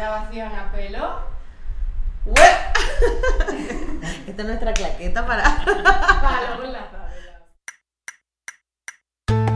[0.00, 1.20] Grabación a pelo.
[4.26, 5.62] Esta es nuestra claqueta para.
[6.22, 6.72] Para luego.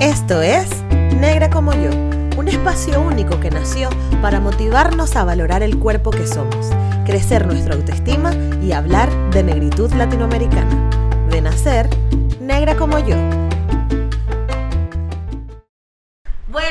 [0.01, 0.83] Esto es
[1.19, 1.89] Negra como yo,
[2.37, 3.89] un espacio único que nació
[4.21, 6.69] para motivarnos a valorar el cuerpo que somos,
[7.07, 10.91] crecer nuestra autoestima y hablar de negritud latinoamericana.
[11.31, 11.89] De nacer,
[12.39, 13.17] negra como yo.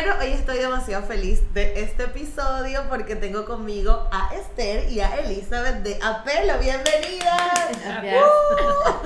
[0.04, 5.16] Bueno, hoy estoy demasiado feliz de este episodio porque tengo conmigo a Esther y a
[5.20, 6.60] Elizabeth de Apelo.
[6.60, 7.70] ¡Bienvenidas!
[7.86, 8.26] Gracias.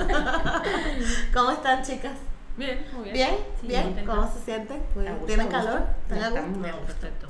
[1.32, 2.14] ¿Cómo están, chicas?
[2.56, 3.14] Bien, muy bien.
[3.14, 3.36] ¿Bien?
[3.60, 4.04] Sí, ¿Bien?
[4.04, 4.82] ¿Cómo se sienten?
[5.24, 5.84] ¿Tienen calor?
[6.10, 6.84] ¿Están a gusto?
[6.86, 7.28] Perfecto.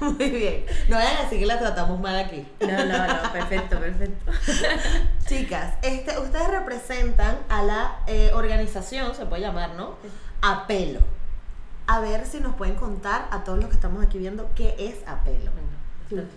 [0.04, 0.64] Muy bien.
[0.88, 2.46] No vayan a decir que la tratamos mal aquí.
[2.60, 4.30] No, no, no, perfecto, perfecto.
[5.26, 9.96] Chicas, este, ustedes representan a la eh, organización, se puede llamar, ¿no?
[10.40, 11.17] Apelo.
[11.88, 15.08] A ver si nos pueden contar a todos los que estamos aquí viendo qué es
[15.08, 15.50] Apelo.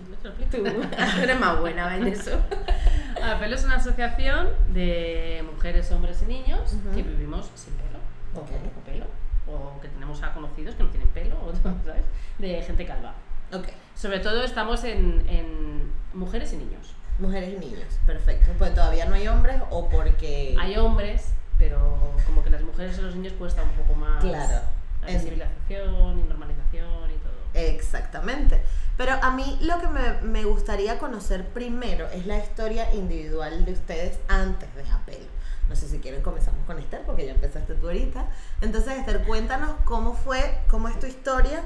[0.50, 0.66] Tú
[1.22, 2.40] eres más buena en eso.
[3.22, 8.00] Apelo es una asociación de mujeres, hombres y niños que vivimos sin pelo,
[8.34, 9.06] o poco pelo,
[9.46, 11.54] o que tenemos a conocidos que no tienen pelo, o
[11.86, 12.06] ¿sabes?
[12.40, 13.14] De gente calva.
[13.52, 13.68] Ok.
[13.94, 16.96] Sobre todo estamos en, en mujeres y niños.
[17.20, 18.52] Mujeres y niños, perfecto.
[18.58, 20.56] Pues todavía no hay hombres o porque...
[20.58, 24.62] Hay hombres, pero como que las mujeres y los niños cuesta un poco más Claro.
[25.02, 27.32] La En- visibilización y normalización y todo.
[27.54, 28.62] Exactamente.
[28.98, 33.74] Pero a mí lo que me, me gustaría conocer primero es la historia individual de
[33.74, 35.26] ustedes antes de Apelo.
[35.70, 38.28] No sé si quieren comenzamos con Esther, porque ya empezaste tú ahorita.
[38.60, 41.62] Entonces, Esther, cuéntanos cómo fue, cómo es tu historia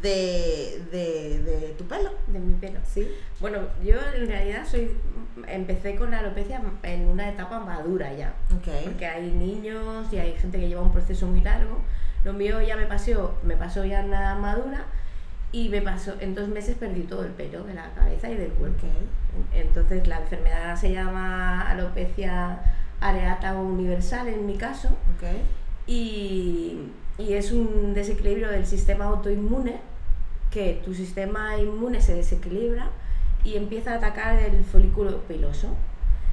[0.00, 2.10] de, de, de tu pelo.
[2.28, 2.80] De mi pelo.
[2.90, 3.06] ¿Sí?
[3.38, 4.96] Bueno, yo en realidad soy
[5.46, 8.34] empecé con la alopecia en una etapa madura ya.
[8.56, 8.68] Ok.
[8.84, 11.82] Porque hay niños y hay gente que lleva un proceso muy largo.
[12.24, 14.84] Lo mío ya me pasó, me pasó ya la madura
[15.52, 18.50] y me pasó, en dos meses perdí todo el pelo de la cabeza y del
[18.52, 18.86] cuerpo.
[19.52, 22.60] Entonces la enfermedad se llama alopecia
[23.00, 24.90] areata universal en mi caso
[25.86, 29.80] y, y es un desequilibrio del sistema autoinmune
[30.50, 32.90] que tu sistema inmune se desequilibra
[33.44, 35.68] y empieza a atacar el folículo piloso.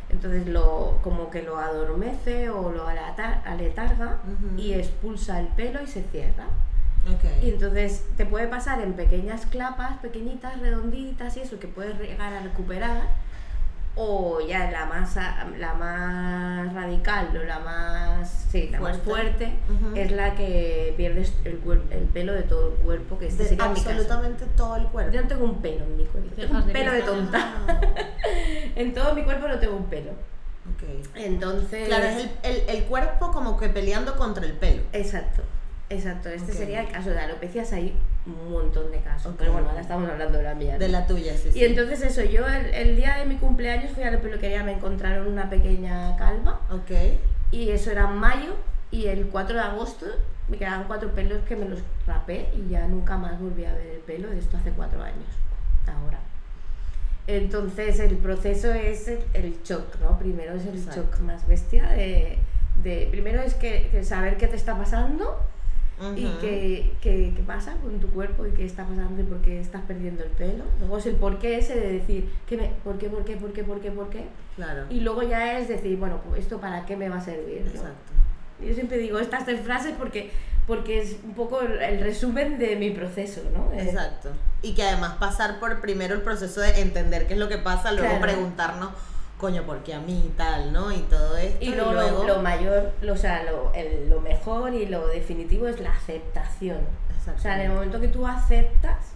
[0.10, 4.20] Entonces lo, como que lo adormece o lo aletarga
[4.58, 6.48] y expulsa el pelo y se cierra.
[7.42, 12.34] Y entonces te puede pasar en pequeñas clapas, pequeñitas, redonditas y eso que puedes llegar
[12.34, 13.27] a recuperar.
[14.00, 19.46] O ya la más, la más radical o la más, sí, la más Fuerte.
[19.48, 19.96] fuerte Ujú.
[19.96, 21.56] es la que pierdes el,
[22.14, 23.90] pelo de todo el cuerpo, que este De sería mi caso.
[23.90, 25.12] absolutamente todo el cuerpo.
[25.14, 27.56] Yo no tengo un pelo en mi cuerpo, tengo un de pelo de tonta.
[27.68, 27.82] Ah,
[28.76, 30.12] En todo mi cuerpo no tengo un pelo.
[30.12, 31.06] ok.
[31.16, 31.88] Entonces...
[31.88, 34.84] Claro, es el, el, el cuerpo como que peleando contra el pelo.
[34.94, 35.42] Exacto,
[35.90, 36.30] exacto.
[36.30, 37.96] Este sería el caso de alopecias, hay
[38.28, 39.32] un montón de casos.
[39.34, 39.40] Ok.
[39.40, 40.74] Pero bueno, ahora estamos hablando de la mía.
[40.74, 40.80] ¿no?
[40.80, 41.52] De la tuya, sí.
[41.52, 41.60] sí.
[41.60, 44.74] Y entonces eso, yo el, el día de mi cumpleaños fui a la peluquería, me
[44.74, 46.92] encontraron una pequeña calva Ok.
[47.52, 48.56] y eso era en mayo
[48.92, 50.06] y el 4 de agosto
[50.50, 53.88] me quedaban cuatro pelos que me los rapé y ya nunca más volví a ver
[53.88, 55.28] el pelo de esto hace cuatro años,
[55.88, 56.20] ahora.
[57.28, 60.18] Entonces el proceso es el, el shock, ¿no?
[60.18, 61.02] Primero es el Exacto.
[61.02, 62.38] shock más bestia de,
[62.84, 65.38] de- primero es que, que saber qué te está pasando
[66.16, 69.60] y qué, qué, qué pasa con tu cuerpo y qué está pasando y por qué
[69.60, 70.64] estás perdiendo el pelo.
[70.80, 73.52] Luego es el por qué ese de decir, ¿qué me, ¿por qué, por qué, por
[73.52, 74.26] qué, por qué, por qué?
[74.56, 74.86] Claro.
[74.90, 77.62] Y luego ya es decir, bueno, pues esto para qué me va a servir.
[77.64, 77.70] ¿no?
[77.72, 78.14] Exacto.
[78.64, 80.32] Yo siempre digo estas tres frases porque,
[80.68, 83.72] porque es un poco el, el resumen de mi proceso, ¿no?
[83.80, 84.30] Exacto.
[84.62, 87.92] Y que además pasar por primero el proceso de entender qué es lo que pasa,
[87.92, 88.22] luego Claro.
[88.22, 88.90] preguntarnos,
[89.38, 90.92] coño, ¿por qué a mí y tal, no?
[90.92, 91.64] Y todo esto.
[91.64, 95.68] Y luego, lo- lo, mayor, lo, o sea, lo, el- lo mejor y lo definitivo
[95.68, 96.80] es la aceptación.
[97.36, 99.12] O sea, en el momento que tú aceptas,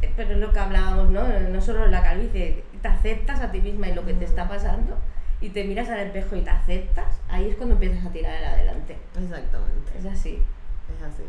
[0.00, 1.26] eh, pero es lo que hablábamos, ¿no?
[1.28, 4.96] No solo la calvicie, te aceptas a ti misma y lo que te está pasando
[5.40, 8.96] y te miras al espejo y te aceptas, ahí es cuando empiezas a tirar adelante.
[9.20, 9.92] Exactamente.
[9.98, 10.40] Es así.
[10.96, 11.24] Es así.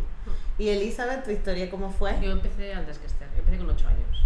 [0.60, 2.14] Y Elizabeth, ¿tu historia cómo fue?
[2.22, 4.24] Yo empecé antes que Esther, yo empecé con 8 años.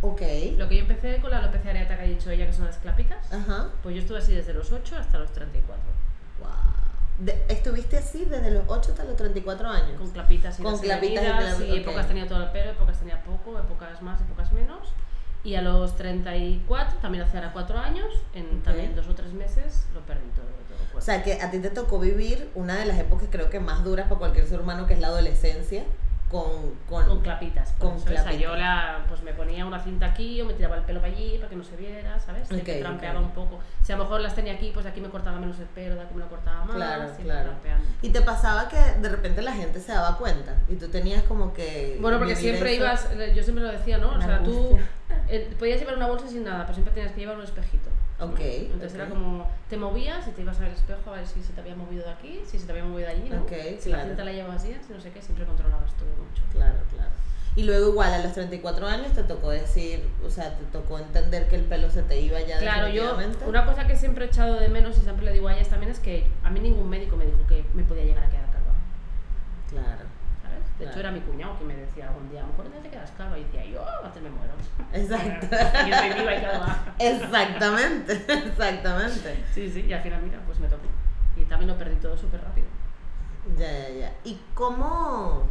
[0.00, 0.20] Ok.
[0.56, 2.78] Lo que yo empecé con la alopecia areata que ha dicho ella, que son las
[2.78, 3.68] clapicas, Ajá.
[3.82, 5.82] pues yo estuve así desde los 8 hasta los 34.
[6.40, 6.50] Wow.
[7.18, 9.98] De- ¿Estuviste así desde los 8 hasta los 34 años?
[9.98, 11.76] Con clapitas y Con clapitas y heridas, clap- y ok.
[11.78, 14.88] épocas tenía todo el pelo, épocas tenía poco, épocas más, épocas menos.
[15.44, 18.62] Y a los 34, también hace ahora 4 años, en Ok.
[18.64, 20.98] también dos o tres meses, lo perdí todo, todo.
[20.98, 23.82] O sea, que a ti te tocó vivir una de las épocas creo que más
[23.84, 25.84] duras para cualquier ser humano, que es la adolescencia,
[26.30, 26.74] con...
[26.88, 27.72] con, con clapitas.
[27.72, 30.54] por con eso, o sea, yo la, pues me ponía una cinta aquí o me
[30.54, 32.48] tiraba el pelo para allí para que no se viera, ¿sabes?
[32.48, 33.58] Siempre Ok, trampeaba un poco.
[33.82, 36.02] Si a lo mejor las tenía aquí, pues aquí me cortaba menos el pelo, de
[36.02, 36.76] aquí me lo cortaba más.
[36.76, 37.50] Claro, siempre claro.
[37.50, 37.88] trampeando.
[38.02, 41.52] Y te pasaba que de repente la gente se daba cuenta y tú tenías como
[41.52, 41.98] que...
[42.00, 42.82] Bueno, porque siempre eso.
[42.82, 44.10] ibas, yo siempre lo decía, ¿no?
[44.10, 44.78] O sea, tú
[45.28, 47.90] eh, podías llevar una bolsa sin nada, pero siempre tenías que llevar un espejito.
[48.20, 48.96] Ok, Entonces ok.
[48.96, 51.52] era como, te movías y te ibas a ver el espejo a ver si se
[51.52, 53.42] te había movido de aquí, si se te había movido de allí, ¿no?
[53.42, 54.08] Ok, si la claro.
[54.08, 56.42] cinta la llevabas bien, si no sé qué, siempre controlabas todo mucho.
[56.50, 57.10] Claro, claro.
[57.54, 61.48] Y luego igual a los 34 años te tocó decir, o sea, te tocó entender
[61.48, 63.16] que el pelo se te iba ya Claro, yo,
[63.46, 65.90] una cosa que siempre he echado de menos y siempre le digo a ellas también
[65.90, 68.74] es que a mí ningún médico me dijo que me podía llegar a quedar calva.
[69.70, 70.04] Claro.
[70.78, 72.88] De hecho, era mi cuñado que me decía algún día, a lo mejor ya te
[72.88, 73.36] quedas calva.
[73.38, 74.52] Y decía, yo, antes me muero.
[74.92, 75.56] Exacto.
[75.88, 76.94] yo soy viva y calva.
[76.98, 79.44] Exactamente, exactamente.
[79.52, 80.84] Sí, sí, y al final, mira, pues me tocó.
[81.36, 82.66] Y también lo perdí todo súper rápido.
[83.58, 84.12] Ya, ya, ya.
[84.24, 85.46] ¿Y cómo,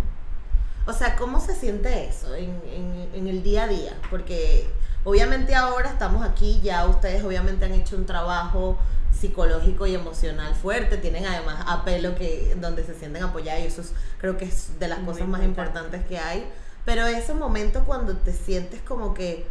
[0.85, 3.93] o sea, cómo se siente eso en, en, en el día a día?
[4.09, 4.69] Porque
[5.07, 8.77] obviamente ahora estamos aquí, ya ustedes obviamente han hecho un trabajo
[9.17, 13.93] psicológico y emocional fuerte, tienen además apelo que donde se sienten apoyados y eso es-
[14.19, 15.95] creo que es de las Muy cosas más importante.
[15.97, 16.45] importantes que hay.
[16.83, 19.47] Pero ese momento cuando te sientes como que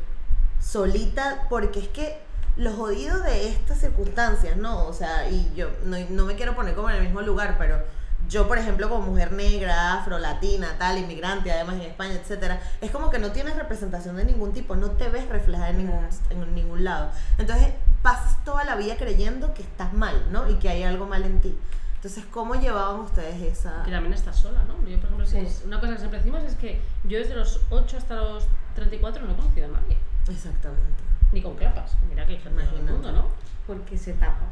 [0.60, 2.18] solita, porque es que
[2.56, 4.86] los jodidos de estas circunstancias, ¿no?
[4.86, 7.82] O sea, y yo no, no me quiero poner como en el mismo lugar, pero
[8.28, 12.90] yo, por ejemplo, como mujer negra, afro, latina, tal, inmigrante, además en España, etcétera, es
[12.90, 16.54] como que no tienes representación de ningún tipo, no te ves reflejada en ningún, en
[16.54, 17.10] ningún lado.
[17.38, 17.68] Entonces,
[18.02, 20.48] pasas toda la vida creyendo que estás mal, ¿no?
[20.50, 21.58] Y que hay algo mal en ti.
[21.96, 23.82] Entonces, ¿cómo llevaban ustedes esa...?
[23.84, 24.74] Que también estás sola, ¿no?
[24.88, 25.62] Yo, por ejemplo, Sí.
[25.64, 29.32] una cosa que siempre decimos es que yo desde los 8 hasta los 34 no
[29.32, 29.96] he conocido a nadie.
[30.28, 31.02] Exactamente.
[31.32, 31.96] Ni con clapas.
[32.08, 33.26] Mira que hay gente en el mundo, ¿no?
[33.66, 34.46] Porque se tapa.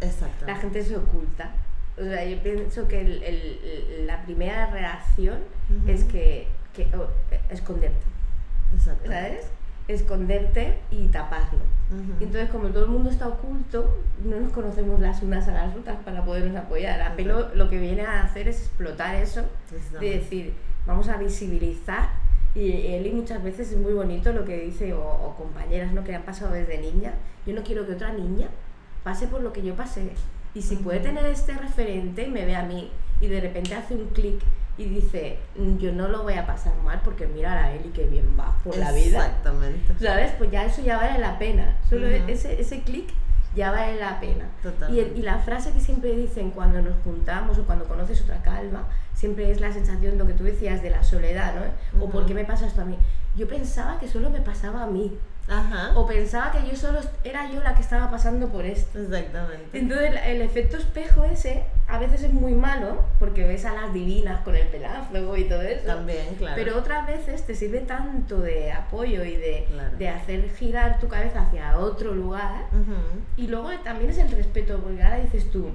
[0.00, 0.46] Exactamente.
[0.52, 1.50] La gente se oculta.
[1.98, 5.38] O sea, yo pienso que el- el- la primera reacción
[5.70, 5.88] Ujú.
[5.90, 7.08] es que, que o-
[7.50, 8.04] esconderte,
[8.74, 9.08] Exacto.
[9.10, 9.46] ¿sabes?
[9.86, 11.60] Esconderte y taparlo.
[11.92, 12.14] Ujú.
[12.20, 15.76] Y Entonces, como todo el mundo está oculto, no nos conocemos las unas a las
[15.76, 17.00] otras para podernos apoyar.
[17.02, 19.42] A pelo lo que viene a hacer es explotar eso,
[20.00, 20.54] de decir,
[20.86, 22.08] vamos a visibilizar.
[22.56, 26.02] Y Eli muchas veces es muy bonito lo que dice, o, o compañeras ¿no?
[26.02, 27.12] que han pasado desde niña.
[27.46, 28.48] Yo no quiero que otra niña
[29.02, 30.10] pase por lo que yo pasé.
[30.54, 32.90] Y si puede tener este referente y me ve a mí
[33.20, 34.40] y de repente hace un clic
[34.76, 38.06] y dice, "Mm, yo no lo voy a pasar mal porque mira a Eli que
[38.06, 39.18] bien va por la vida.
[39.26, 39.94] Exactamente.
[40.00, 40.32] ¿Sabes?
[40.38, 41.76] Pues ya eso ya vale la pena.
[41.88, 43.08] Solo ese, ese clic
[43.54, 44.48] ya vale la pena.
[44.90, 48.88] Y, y la frase que siempre dicen cuando nos juntamos o cuando conoces otra calma,
[49.14, 52.04] siempre es la sensación, lo que tú decías, de la soledad, ¿no?
[52.04, 52.10] O.
[52.10, 52.96] ¿por qué me pasa esto a mí?
[53.36, 55.16] Yo pensaba que solo me pasaba a mí.
[55.48, 55.92] Ajá.
[55.94, 58.98] O pensaba que yo solo era yo la que estaba pasando por esto.
[58.98, 59.78] Exactamente.
[59.78, 63.92] Entonces el, el efecto espejo ese a veces es muy malo porque ves a las
[63.92, 65.84] divinas con el pelazo y todo eso.
[65.86, 66.54] También, claro.
[66.56, 69.96] Pero otras veces te sirve tanto de apoyo y de, Claro.
[69.98, 72.64] de hacer girar tu cabeza hacia otro lugar.
[73.36, 75.70] Y luego también es el respeto, porque ahora dices tú,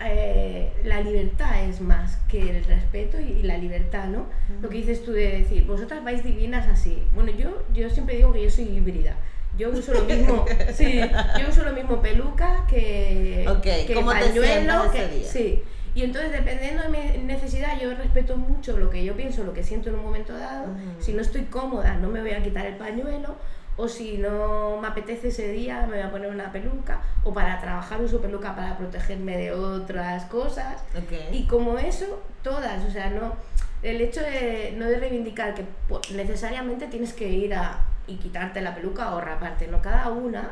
[0.00, 4.26] eh, la libertad es más que el respeto y, y la libertad, ¿no?
[4.60, 7.02] Lo que dices tú de decir, vosotras vais divinas así.
[7.14, 9.16] Bueno, yo, yo siempre digo que yo soy híbrida.
[9.56, 10.44] Yo uso lo mismo,
[10.74, 11.00] sí,
[11.38, 15.28] yo uso lo mismo peluca que, Ok, que ¿cómo te sientas que, ese día?
[15.28, 15.62] sí.
[15.94, 19.62] Y entonces dependiendo de mi necesidad, yo respeto mucho lo que yo pienso, lo que
[19.62, 20.66] siento en un momento dado.
[20.98, 23.36] Si no estoy cómoda, no me voy a quitar el pañuelo.
[23.76, 27.00] O si no me apetece ese día, me voy a poner una peluca.
[27.24, 30.82] O para trabajar uso peluca para protegerme de otras cosas.
[30.96, 31.12] Ok.
[31.32, 33.34] Y como eso, todas, o sea, no
[33.82, 38.60] el hecho de no de reivindicar que po- necesariamente tienes que ir a y quitarte
[38.60, 40.50] la peluca o raparte, no cada una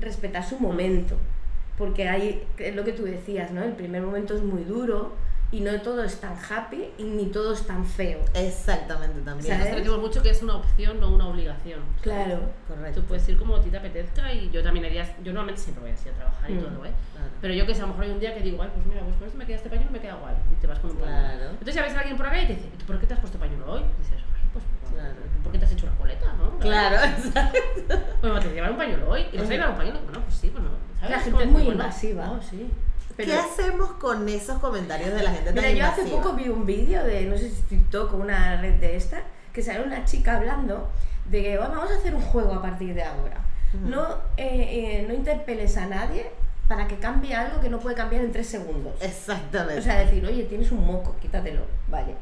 [0.00, 1.16] respeta su momento,
[1.76, 3.62] porque hay es lo que tú decías, ¿no?
[3.62, 5.12] El primer momento es muy duro
[5.54, 8.18] y no todo es tan happy y ni todo es tan feo.
[8.34, 9.46] Exactamente también.
[9.46, 9.58] ¿Sabes?
[9.58, 11.80] Nosotros decimos mucho que es una opción, no una obligación.
[12.02, 12.40] Claro.
[12.66, 13.00] Correcto.
[13.00, 15.60] Tú puedes ir como a ti te apetezca y yo también hay días, yo normalmente
[15.62, 16.58] siempre voy así a trabajar y Mm.
[16.60, 16.90] todo, ¿eh?
[17.14, 17.30] Claro.
[17.40, 19.00] Pero yo que sé, a lo mejor hay un día que digo, ay, pues mira,
[19.02, 20.34] pues con esto me queda este pañuelo, me queda guay.
[20.50, 21.20] Y te vas con un pañuelo.
[21.22, 21.50] Claro.
[21.50, 23.14] Entonces ya ves a alguien por acá y te dice, ¿y tú por qué te
[23.14, 23.80] has puesto pañuelo hoy?
[23.80, 25.14] Y dices, ay, pues bueno, Claro.
[25.36, 26.58] ¿tú por qué te has hecho una coleta, no?
[26.58, 27.58] Claro, exacto.
[28.20, 29.26] Pues me te llevar un pañuelo hoy.
[29.32, 30.00] ¿Y vas a llevar un pañuelo?
[30.02, 30.70] Bueno, pues sí, pues no.
[30.98, 31.10] ¿sabes?
[31.10, 32.30] La gente es muy bueno, invasiva.
[32.32, 32.70] Oh, sí.
[33.16, 36.22] Pero, ¿Qué hacemos con esos comentarios de la gente tan Mira, yo hace invasiva?
[36.22, 39.62] poco vi un vídeo de, no sé si TikTok o una red de esta, que
[39.62, 40.90] sale una chica hablando
[41.26, 43.36] de que "Bueno, vamos a hacer un juego a partir de ahora.
[43.82, 44.02] No,
[44.36, 46.30] eh, eh, no interpeles a nadie
[46.68, 48.94] para que cambie algo que no puede cambiar en tres segundos.
[49.00, 49.80] Exactamente.
[49.80, 52.14] O sea, decir, oye, tienes un moco, quítatelo, vale.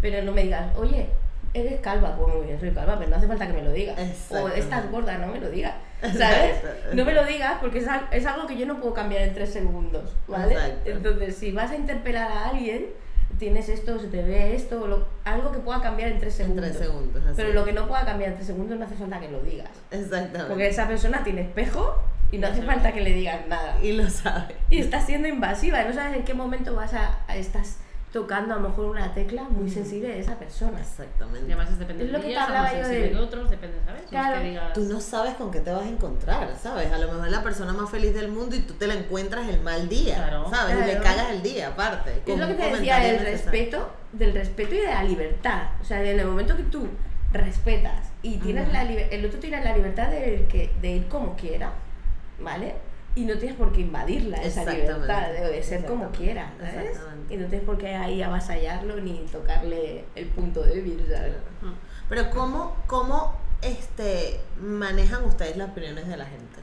[0.00, 1.08] Pero no me digas, oye,
[1.54, 3.96] eres calva, pues muy bien, soy calva, pero no hace falta que me lo digas.
[4.30, 5.74] O estás gorda, no me lo digas.
[6.18, 6.56] ¿Sabes?
[6.56, 6.94] Exacto.
[6.94, 9.52] No me lo digas porque es, es algo que yo no puedo cambiar en tres
[9.52, 10.54] segundos, ¿vale?
[10.54, 10.90] Exacto.
[10.90, 12.86] Entonces, si vas a interpelar a alguien,
[13.38, 16.64] tienes esto, se te ve esto, lo- algo que pueda cambiar en tres en segundos.
[16.66, 17.22] tres segundos.
[17.24, 17.34] Así.
[17.36, 19.70] Pero lo que no pueda cambiar en tres segundos no hace falta que lo digas.
[19.90, 20.44] Exactamente.
[20.48, 21.96] Porque esa persona tiene espejo
[22.30, 24.54] y no hace falta que le digas nada Y lo sabe.
[24.70, 27.76] y estás siendo invasiva, no sabes en qué momento vas a, a- estás
[28.12, 30.78] tocando a lo mejor una tecla muy sensible de esa persona.
[30.78, 31.46] Y Exactamente.
[31.46, 34.02] además es depende Es lo que día, te hablaba yo de- de otros, depende, ¿sabes?
[34.02, 34.40] Es Claro.
[34.42, 34.72] que digas...
[34.74, 36.92] Tú no sabes con qué te vas a encontrar, ¿sabes?
[36.92, 39.48] A lo mejor es la persona más feliz del mundo y tú te la encuentras
[39.48, 40.50] el mal día, Claro.
[40.50, 40.74] ¿sabes?
[40.76, 41.02] Y le Claro.
[41.04, 42.22] cagas el día, aparte.
[42.26, 45.62] Es lo que te decía del respeto, del respeto y de la libertad.
[45.80, 46.86] O sea, en el momento que tú
[47.32, 48.72] respetas y tienes Ujú.
[48.74, 51.72] la el otro tiene la libertad de, que, de ir como quiera,
[52.38, 52.74] ¿vale?
[53.14, 56.18] Y no tienes por qué invadirla esa libertad de, de ser como Exactamente.
[56.18, 56.98] quiera, ¿sabes?
[57.28, 61.34] Y no tienes por qué ahí avasallarlo ni tocarle el punto débil, ¿sabes?
[62.08, 66.60] Pero ¿cómo, cómo este, manejan ustedes las opiniones de la gente?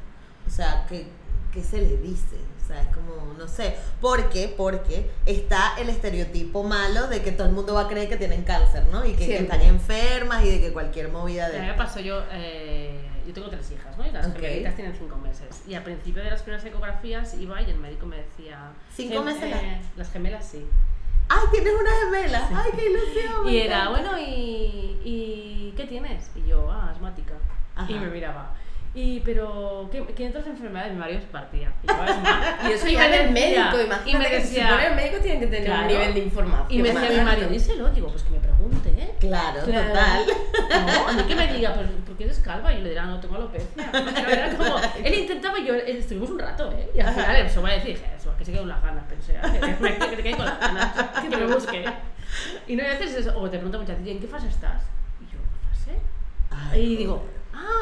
[0.47, 1.07] O sea, ¿qué,
[1.53, 2.35] qué se les dice?
[2.63, 4.53] O sea, es como, no sé, ¿por qué?
[4.55, 8.43] Porque está el estereotipo malo de que todo el mundo va a creer que tienen
[8.43, 9.03] cáncer, ¿no?
[9.05, 11.61] Y que, que están enfermas y de que cualquier movida A mí de...
[11.61, 14.05] me pasó yo, eh, yo tengo tres hijas, ¿no?
[14.05, 14.35] Y las Ok.
[14.35, 15.47] gemelitas tienen cinco meses.
[15.67, 18.71] Y al principio de las primeras ecografías iba y el médico me decía...
[18.95, 20.63] ¿Cinco "Gem- meses eh, las gemelas sí.
[21.31, 22.49] ¡Ay, tienes una gemela!
[22.55, 23.47] ¡Ay, qué ilusión!
[23.49, 23.89] Y era, encanta!
[24.11, 26.29] bueno, ¿y, ¿y qué tienes?
[26.35, 27.33] Y yo, ah, asmática.
[27.75, 27.91] Ajá.
[27.91, 28.53] Y me miraba.
[29.01, 30.91] Y, pero, ¿qué, qué otras enfermedades?
[30.91, 31.71] Mi marido se partía.
[31.83, 31.87] Y.
[32.67, 34.87] Y eso Y ya me en el decía- médico, y imagínate me que se decía-
[34.87, 35.81] el médico tiene que tener Claro.
[35.83, 36.67] un nivel de información.
[36.69, 37.89] Y me decía mi marido, díselo.
[37.91, 39.15] Digo, pues que me pregunte, ¿eh?
[39.21, 39.87] Claro, Claro.
[39.87, 40.25] total.
[40.85, 42.73] No, a mí que me diga, pues, ¿por qué eres calva?
[42.73, 43.67] Y le dirá, no, tengo alopecia.
[43.91, 46.91] Pero era como, él intentaba y yo, él- estuvimos un rato, ¿eh?
[46.93, 49.33] Y al final eso va a decir, eso, que se quede con las ganas, pensé,
[49.33, 51.85] que me, te quede con las ganas, que me busque.
[52.67, 54.83] Y no haces eso, o te pregunta muchas veces, ¿y en qué fase estás?
[55.21, 56.79] Y yo, ¿qué fase?
[56.79, 57.23] Y digo,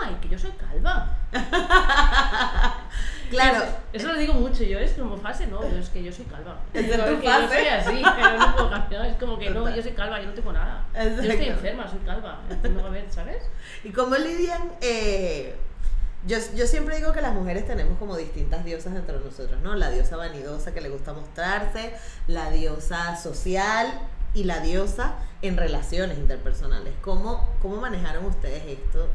[0.04, 1.18] ay, que yo soy calva.
[3.30, 3.58] Claro.
[3.58, 6.24] Eso, eso lo digo mucho yo, es como fase, no, yo es que yo soy
[6.26, 6.62] calva.
[6.74, 7.48] Es Digo, tu yo fase.
[7.56, 10.34] soy así, pero no puedo cambiar, es como que no, yo soy calva, yo no
[10.34, 10.86] tengo nada.
[10.94, 12.40] Yo estoy enferma, soy calva,
[12.72, 13.44] no a ver, ¿sabes?
[13.84, 14.72] ¿Y cómo lidian?
[14.80, 15.56] eh,
[16.26, 19.76] yo, yo siempre digo que las mujeres tenemos como distintas diosas entre nosotros, ¿no?
[19.76, 21.94] La diosa vanidosa que le gusta mostrarse,
[22.28, 23.92] la diosa social
[24.34, 26.94] y la diosa en relaciones interpersonales.
[27.02, 29.08] ¿Cómo, cómo manejaron ustedes esto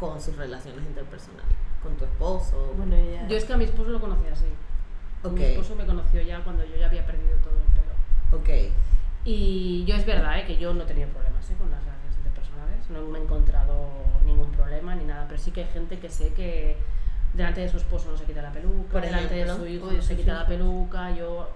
[0.00, 1.56] con sus relaciones interpersonales?
[1.82, 2.72] ¿Con tu esposo?
[2.76, 3.28] Bueno, ya.
[3.28, 4.46] Yo es que a mi esposo lo conocí así.
[5.22, 5.32] Ok.
[5.34, 7.92] Mi esposo me conoció ya cuando yo ya había perdido todo el pelo.
[8.40, 8.72] Ok.
[9.26, 10.46] Y yo es verdad ¿eh?
[10.46, 11.54] que yo no he tenido problemas ¿eh?
[11.58, 13.90] con las relaciones interpersonales, no me he encontrado
[14.24, 16.78] ningún problema ni nada, pero sí que hay gente que sé que
[17.34, 19.64] delante de su esposo no se quita la peluca, Por delante de ejemplo.
[19.64, 21.50] su hijo Con se quita la peluca, yo,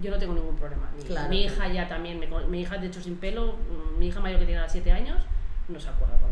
[0.00, 0.88] yo no tengo ningún problema.
[0.96, 1.28] Mi, Claro.
[1.28, 4.40] mi hija ya también, con- mi hija de hecho sin pelo, mm, mi hija mayor
[4.40, 5.22] que tiene 7 años,
[5.68, 6.29] no se acuerda pelo,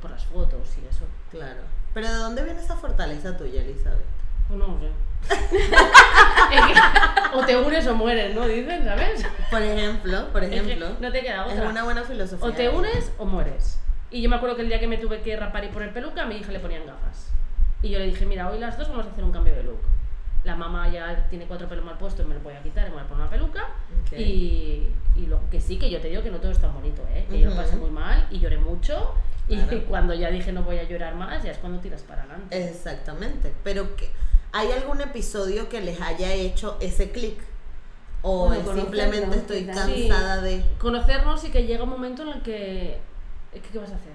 [0.00, 1.04] por las fotos y eso.
[1.30, 1.60] Claro.
[1.94, 3.98] Pero ¿de dónde viene esa fortaleza tuya, Elizabeth?
[4.48, 4.90] Pues no sé.
[5.30, 8.46] Es que o te unes o mueres, ¿no?
[8.46, 9.24] Dicen, ¿sabes?
[9.50, 11.68] Por ejemplo, por Es que ejemplo, no te queda es otra.
[11.68, 12.46] una buena filosofía.
[12.48, 13.78] O te unes o mueres.
[14.10, 16.22] Y yo me acuerdo que el día que me tuve que rapar y poner peluca,
[16.22, 17.30] a mi hija le ponían gafas.
[17.82, 19.80] Y yo le dije, mira, hoy las dos vamos a hacer un cambio de look.
[20.44, 22.96] La mamá ya tiene cuatro pelos mal puestos, me lo voy a quitar y me
[22.96, 23.68] voy a poner una peluca.
[24.12, 27.02] Y, y lo que sí, que yo te digo que no todo es tan bonito,
[27.12, 27.26] ¿eh?
[27.28, 29.14] Que yo lo pasé muy mal y lloré mucho.
[29.48, 29.56] Y
[29.88, 32.68] cuando ya dije no voy a llorar más, ya es cuando tiras para adelante.
[32.68, 33.52] Exactamente.
[33.64, 34.10] Pero que,
[34.52, 37.38] ¿hay algún episodio que les haya hecho ese clic?
[38.22, 40.62] ¿O Bueno, es conocernos, simplemente estoy cansada de...
[40.78, 42.98] Conocernos y que llega un momento en el que...
[43.52, 44.12] es que, ¿Qué vas a hacer?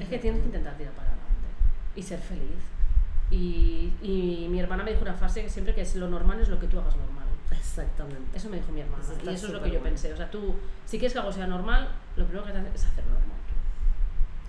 [0.00, 1.48] Es que tienes que intentar tirar para adelante
[1.94, 2.71] y ser feliz.
[3.32, 6.48] Y, y mi hermana me dijo una frase que siempre que es lo normal es
[6.48, 7.24] lo que tú hagas normal.
[7.50, 8.36] Exactamente.
[8.36, 9.02] Eso me dijo mi hermana.
[9.02, 9.90] Eso y eso es lo que yo bueno.
[9.90, 10.12] pensé.
[10.12, 13.12] O sea, tú, si quieres que algo sea normal, lo primero que haces es hacerlo
[13.12, 13.38] normal.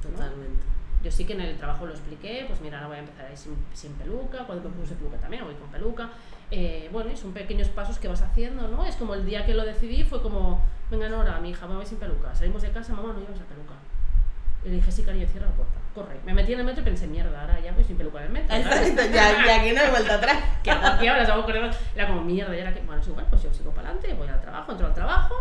[0.03, 0.09] ¿no?
[0.09, 0.63] Totalmente.
[1.01, 3.35] Yo sí que en el trabajo lo expliqué, pues mira, ahora voy a empezar ahí
[3.35, 6.09] sin, sin peluca, cuando me puse peluca también, voy con peluca.
[6.49, 8.85] Eh, bueno, y son pequeños pasos que vas haciendo, ¿no?
[8.85, 11.85] Es como el día que lo decidí fue como, venga Nora, mi hija, me voy
[11.85, 12.33] sin peluca.
[12.33, 13.73] Salimos de casa, mamá, no llevas la peluca.
[14.65, 16.19] Y le dije, sí, cariño, cierra la puerta, corre.
[16.25, 18.31] Me metí en el metro y pensé, mierda, ahora ya voy sin peluca en el
[18.31, 18.55] metro.
[18.55, 20.37] Exacto, ya, ya aquí no hay vuelta atrás.
[20.63, 21.25] ¿Qué ahora?
[21.25, 22.81] Salgo con el- Era como mierda, y ahora que.
[22.81, 25.35] Bueno, es igual, pues yo sigo para adelante, voy al trabajo, entro al trabajo.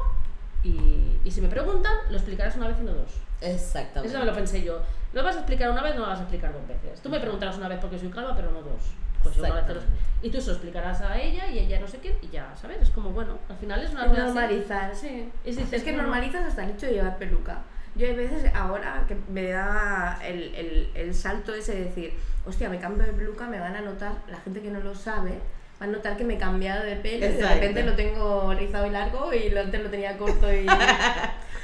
[0.64, 3.12] Y, y si me preguntan, lo explicarás una vez y no dos.
[3.40, 4.08] Exactamente.
[4.08, 4.80] Eso me lo pensé yo.
[5.12, 7.00] Lo vas a explicar una vez, no lo vas a explicar dos veces.
[7.02, 8.80] Tú me preguntarás una vez porque soy calva, pero no dos.
[9.22, 10.26] Pues yo una vez te lo- Exactamente.
[10.26, 12.80] Y tú se lo explicarás a ella y ella no sé qué, y ya, ¿sabes?
[12.82, 14.94] Es como, bueno, al final es una Es normalizar.
[14.94, 15.28] Sí.
[15.44, 17.58] Es, dices, Es que normalizas hasta el hecho de llevar peluca.
[17.94, 22.14] Yo hay veces ahora que me da el, el, el salto ese de decir,
[22.46, 25.32] hostia, me cambio de peluca, me van a notar, la gente que no lo sabe,
[25.80, 28.86] va a notar que me he cambiado de pelo, y de repente lo tengo rizado
[28.86, 30.66] y largo y lo antes lo tenía corto y...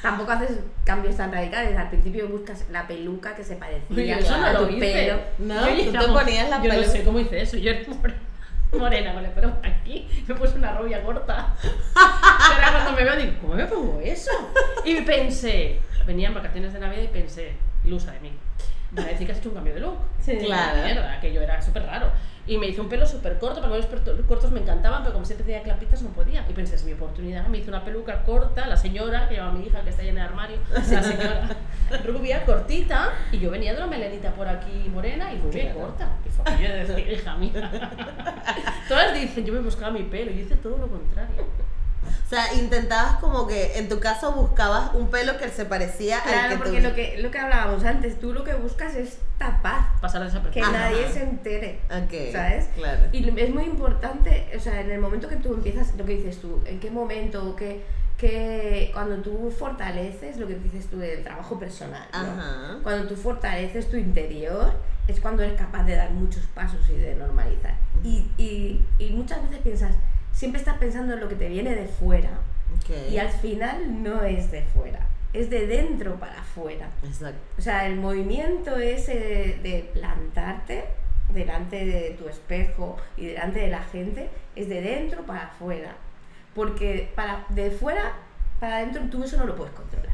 [0.03, 4.37] Tampoco haces cambios tan radicales, al principio buscas la peluca que se parecía Uy, eso
[4.39, 4.79] no a lo hice.
[4.79, 5.19] pelo.
[5.39, 6.89] No, Yo tú te ponías la Yo no peluca.
[6.89, 7.57] sé cómo hice eso.
[7.57, 7.81] Yo era
[8.73, 10.09] morena con el pelo aquí.
[10.27, 11.55] Me puse una rubia corta.
[11.63, 14.31] Pero cuando me veo digo, ¿cómo me pongo eso?
[14.85, 17.53] Y pensé, venía en vacaciones de Navidad y pensé,
[17.85, 18.33] ilusa de mí.
[18.93, 19.99] van a decir que has hecho un cambio de look.
[20.21, 20.37] Sí.
[20.39, 20.83] Claro.
[20.83, 22.11] Mierda, que yo era súper raro.
[22.49, 25.27] Y me hice un pelo súper corto, porque los pelos cortos me encantaban, pero como
[25.27, 26.45] siempre tenía clapitas no podía.
[26.49, 27.47] Y pensé, es mi oportunidad.
[27.49, 30.23] Me hice una peluca corta, la señora, que lleva a mi hija, que está llena
[30.23, 31.57] de armario, la señora
[32.07, 35.81] rubia, cortita, y yo venía de una melenita por aquí morena y rubia Claro.
[35.81, 36.09] corta.
[36.27, 37.91] Y fue aquello de decir, hija mía.
[38.89, 41.45] Todas dicen, yo me buscaba mi pelo, y hice todo lo contrario.
[42.27, 46.23] O sea, intentabas como que, en tu caso, buscabas un pelo que se parecía al
[46.29, 46.89] Claro, que porque tú...
[46.89, 50.71] lo que, lo que hablábamos antes, tú lo que buscas es tapar, Pasar que desapercibido.
[50.71, 50.79] Ajá.
[50.91, 51.81] nadie se entere.
[51.87, 52.69] Ok, ¿Sabes?
[52.75, 53.03] Claro.
[53.13, 56.41] Y es muy importante, o sea, en el momento que tú empiezas, lo que dices
[56.41, 57.85] tú, en qué momento, qué,
[58.17, 62.19] qué- cuando tú fortaleces lo que dices tú del trabajo personal, ¿no?
[62.19, 62.79] Ajá.
[62.83, 64.73] cuando tú fortaleces tu interior,
[65.07, 67.75] es cuando eres capaz de dar muchos pasos y de normalizar.
[68.05, 69.95] y, y, y muchas veces piensas,
[70.39, 72.31] siempre estás pensando en lo que te viene de fuera,
[73.11, 75.01] y al final no es de fuera,
[75.33, 76.89] es de dentro para afuera.
[77.05, 77.39] Exacto.
[77.59, 80.85] O sea, el movimiento ese de, de plantarte
[81.35, 85.97] delante de tu espejo y delante de la gente es de dentro para afuera.
[86.55, 88.13] Porque para, de fuera
[88.61, 90.13] para adentro tú eso no lo puedes controlar.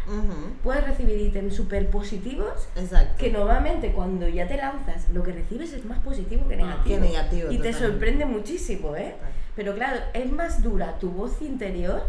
[0.62, 3.14] Puedes recibir ítems súper positivos Exacto.
[3.18, 6.84] que normalmente cuando ya te lanzas lo que recibes es más positivo que Ah, negativo.
[6.96, 9.14] que negativo, Y te sorprende muchísimo, ¿eh?
[9.56, 12.02] Pero claro, es más dura tu voz interior,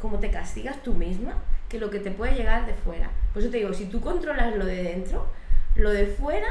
[0.00, 1.34] como te castigas tú misma,
[1.68, 3.10] que lo que te puede llegar de fuera.
[3.32, 5.26] Por eso te digo, si tú controlas lo de dentro,
[5.74, 6.48] lo de fuera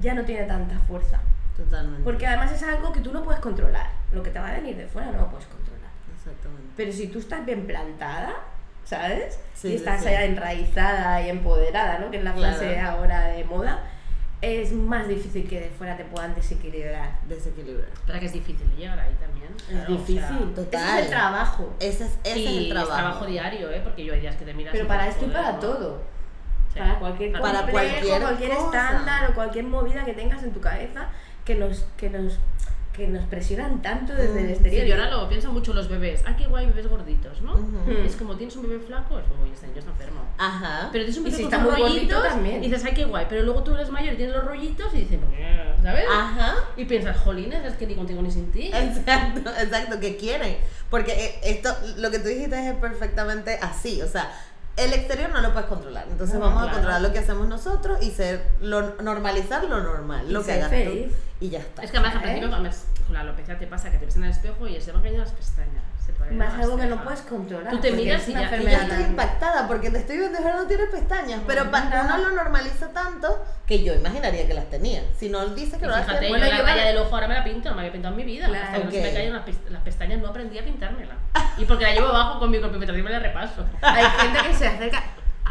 [0.00, 1.20] ya no tiene tanta fuerza.
[1.56, 2.02] Totalmente.
[2.02, 3.88] Porque además es algo que tú no puedes controlar.
[4.12, 5.90] Lo que te va a venir de fuera no lo puedes controlar.
[6.16, 6.68] Exactamente.
[6.76, 8.32] Pero si tú estás bien plantada,
[8.84, 9.38] ¿sabes?
[9.54, 10.08] Sí, y estás sí.
[10.08, 12.10] allá enraizada y empoderada, ¿no?
[12.10, 12.56] Que es la Claro.
[12.56, 13.84] frase ahora de moda,
[14.40, 17.18] es más difícil que de fuera te puedan desequilibrar.
[17.28, 17.88] Desequilibrar.
[17.92, 19.48] Espera que es difícil llegar ahí también.
[19.56, 20.54] Es Claro, o sea, difícil.
[20.54, 20.80] total.
[20.82, 21.74] Ese es el trabajo.
[21.80, 22.92] Ese es, ese y es el trabajo.
[22.92, 23.80] es trabajo diario, ¿eh?
[23.82, 24.72] Porque yo hay días que te miras.
[24.72, 25.60] Pero para esto y "Joder, para ¿no?".
[25.60, 26.02] todo.
[26.72, 26.78] Sí.
[26.80, 31.08] Para cualquier Para complejo, cualquier cualquier, estándar o cualquier movida que tengas en tu cabeza
[31.44, 32.38] que nos, que nos,
[32.96, 34.82] que nos presionan tanto desde Mm, el exterior.
[34.84, 36.22] Sí, yo ahora lo pienso mucho los bebés.
[36.26, 37.54] Ah, qué guay, bebés gorditos, ¿no?
[37.54, 37.90] Ujú.
[38.06, 40.20] Es como tienes un bebé flaco, es como, oye, este niño está enfermo.
[40.38, 40.90] Ajá.
[40.92, 42.62] Pero tienes un Y bebé si con rollitos también.
[42.62, 43.26] y dices, ay, qué guay.
[43.28, 45.18] Pero luego tú eres mayor y tienes los rollitos y dices,
[45.82, 46.04] ¿sabes?
[46.08, 46.54] Ajá.
[46.76, 48.70] Y piensas, jolines, es que ni contigo ni sin ti.
[48.72, 50.56] Exacto, exacto, que quieren.
[50.88, 54.02] Porque eh, esto, lo que tú dijiste es perfectamente así.
[54.02, 54.30] O sea,
[54.76, 56.06] el exterior no lo puedes controlar.
[56.08, 56.74] Entonces No, vamos a claro.
[56.76, 60.70] controlar lo que hacemos nosotros y ser lo, normalizar lo normal, Y lo que hagas
[60.70, 61.08] feliz.
[61.08, 61.14] tú.
[61.44, 61.82] Y ya está.
[61.82, 62.24] Es que además al ¿Eh?
[62.24, 62.50] principio
[63.04, 65.24] con la alopecia te pasa que te ves en el espejo y se van cayendo
[65.24, 65.84] las pestañas.
[66.06, 67.70] Se Más algo las que no puedes controlar.
[67.70, 70.66] Tú te miras y ya- y ya estoy impactada porque te estoy viendo que no
[70.66, 72.14] tiene pestañas, pero pa- Ajá.
[72.16, 75.02] uno lo normaliza tanto que yo imaginaría que las tenía.
[75.18, 77.28] Si no dice que Y lo hace, fíjate, Bueno, yo la raya del ojo ahora
[77.28, 78.46] me la pinto, no me había pintado en mi vida.
[78.46, 78.64] Claro.
[78.64, 81.14] Hasta que no se me caían las, pest- las pestañas no aprendí a pintármela.
[81.58, 83.64] Y porque la llevo abajo con mi y me la repaso.
[83.82, 85.02] Hay gente que se acerca.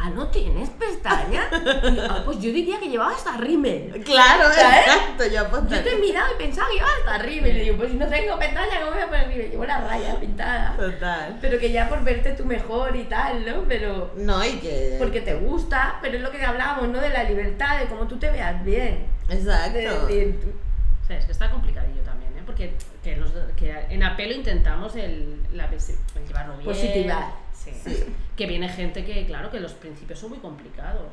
[0.05, 1.45] Ah, ¿no tienes pestañas?
[1.53, 4.03] Y, ah, pues yo diría que llevaba hasta rímel.
[4.03, 4.79] Claro, ¿Sabes?
[4.85, 5.75] exacto, yo aposté.
[5.77, 7.55] Yo te he mirado y pensaba que llevaba hasta rímel.
[7.57, 9.51] Y digo, pues si no tengo pestañas, ¿cómo voy a poner rímel?
[9.51, 10.75] Llevo la raya pintada.
[10.75, 11.37] Total.
[11.39, 13.63] Pero que ya por verte tú mejor y tal, ¿no?
[13.69, 14.97] Pero No, y que.
[14.99, 16.99] porque te gusta, pero es lo que hablábamos, ¿no?
[16.99, 19.05] De la libertad, de cómo tú te veas bien.
[19.29, 19.77] Exacto.
[20.07, 20.53] De- de-
[21.01, 22.43] O sea, es que está complicadillo también, ¿eh?
[22.45, 26.65] Porque que nos- que en apelo intentamos el, la, el llevarlo bien.
[26.65, 27.42] Positivar.
[27.63, 27.71] Sí.
[27.83, 28.05] Sí.
[28.35, 31.11] Que viene gente que, claro, que los principios son muy complicados.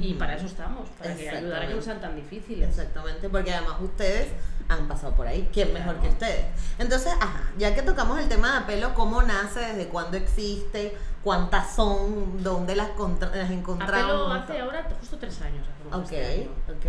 [0.00, 2.70] Y para eso estamos, para que ayudar a que no sean tan difíciles.
[2.70, 4.28] Exactamente, porque además ustedes
[4.66, 5.46] han pasado por ahí.
[5.52, 6.00] ¿Quién mejor Claro.
[6.00, 6.46] que ustedes?
[6.78, 9.60] Entonces, ajá, ya que tocamos el tema de apelo, ¿cómo nace?
[9.60, 10.96] ¿Desde cuándo existe?
[11.22, 12.42] ¿Cuántas son?
[12.42, 14.04] ¿Dónde las, contra- las encontramos?
[14.04, 15.66] Apelo hace ahora justo tres años.
[15.92, 16.86] Ok, este ok,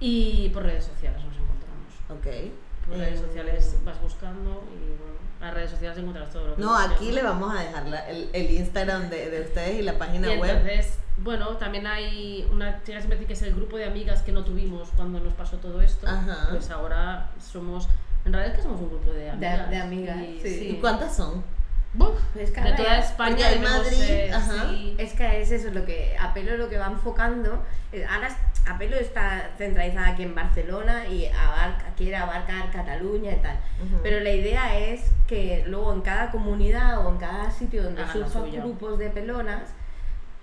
[0.00, 1.92] Y por redes sociales nos encontramos.
[2.08, 2.86] ok.
[2.88, 6.62] Por redes Eh, sociales vas buscando y bueno, las redes sociales encontrarás todo lo que
[6.62, 9.96] No, aquí le vamos a dejar la- el, el Instagram de, de ustedes y la
[9.98, 10.50] página Y web.
[10.50, 14.32] entonces, bueno, también hay una chica siempre dice que es el grupo de amigas que
[14.32, 16.06] no tuvimos cuando nos pasó todo esto.
[16.06, 16.48] Ajá.
[16.50, 17.88] Pues ahora somos,
[18.24, 19.70] en realidad es que somos un grupo de amigas.
[19.70, 20.68] de amigas, sí.
[20.76, 21.42] ¿Y cuántas son?
[21.92, 23.48] Buf, Pues, de toda España.
[23.48, 24.68] debemos Madrid, ser, ajá.
[24.70, 24.94] sí.
[24.96, 27.64] Es que es eso, lo que Apelo lo que va enfocando.
[27.92, 33.36] eh, Ahora es- Apelo está centralizada aquí en Barcelona y abarca, quiere abarcar Cataluña y
[33.36, 33.58] tal.
[34.02, 38.30] Pero la idea es que luego en cada comunidad o en cada sitio donde Hagan
[38.30, 39.74] surjan grupos de pelonas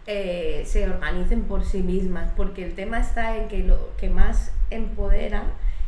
[0.08, 2.32] eh, se organicen por sí mismas.
[2.36, 5.44] Porque el tema está en que lo que más empodera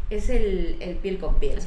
[0.10, 1.58] es el, el piel con piel.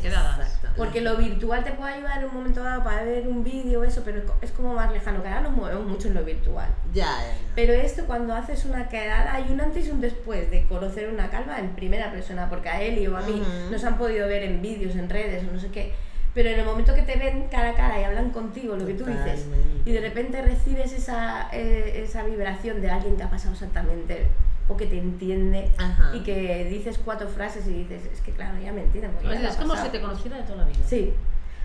[0.76, 4.02] Porque lo virtual te puede ayudar en un momento dado para ver un vídeo, eso,
[4.05, 6.68] pero es co- es como más lejano, que ahora nos movemos mucho en lo virtual.
[6.92, 7.37] Ya, ya, ya.
[7.55, 11.31] Pero esto cuando haces una quedada hay un antes y un después de conocer una
[11.31, 14.61] calva en primera persona, porque a Eli o a mí nos han podido ver en
[14.62, 15.92] vídeos, en redes o no sé qué,
[16.35, 18.94] pero en el momento que te ven cara a cara y hablan contigo, lo que
[18.94, 19.46] tú dices,
[19.85, 24.26] y de repente recibes esa, eh, esa vibración de alguien que ha pasado exactamente
[24.72, 26.11] o que te entiende Ajá.
[26.14, 29.11] y que dices cuatro frases y dices, es que claro, ya me entiende.
[29.20, 29.90] porque ya Es, como si pasado".
[29.92, 30.80] te conociera de toda la vida.
[30.87, 31.14] Sí.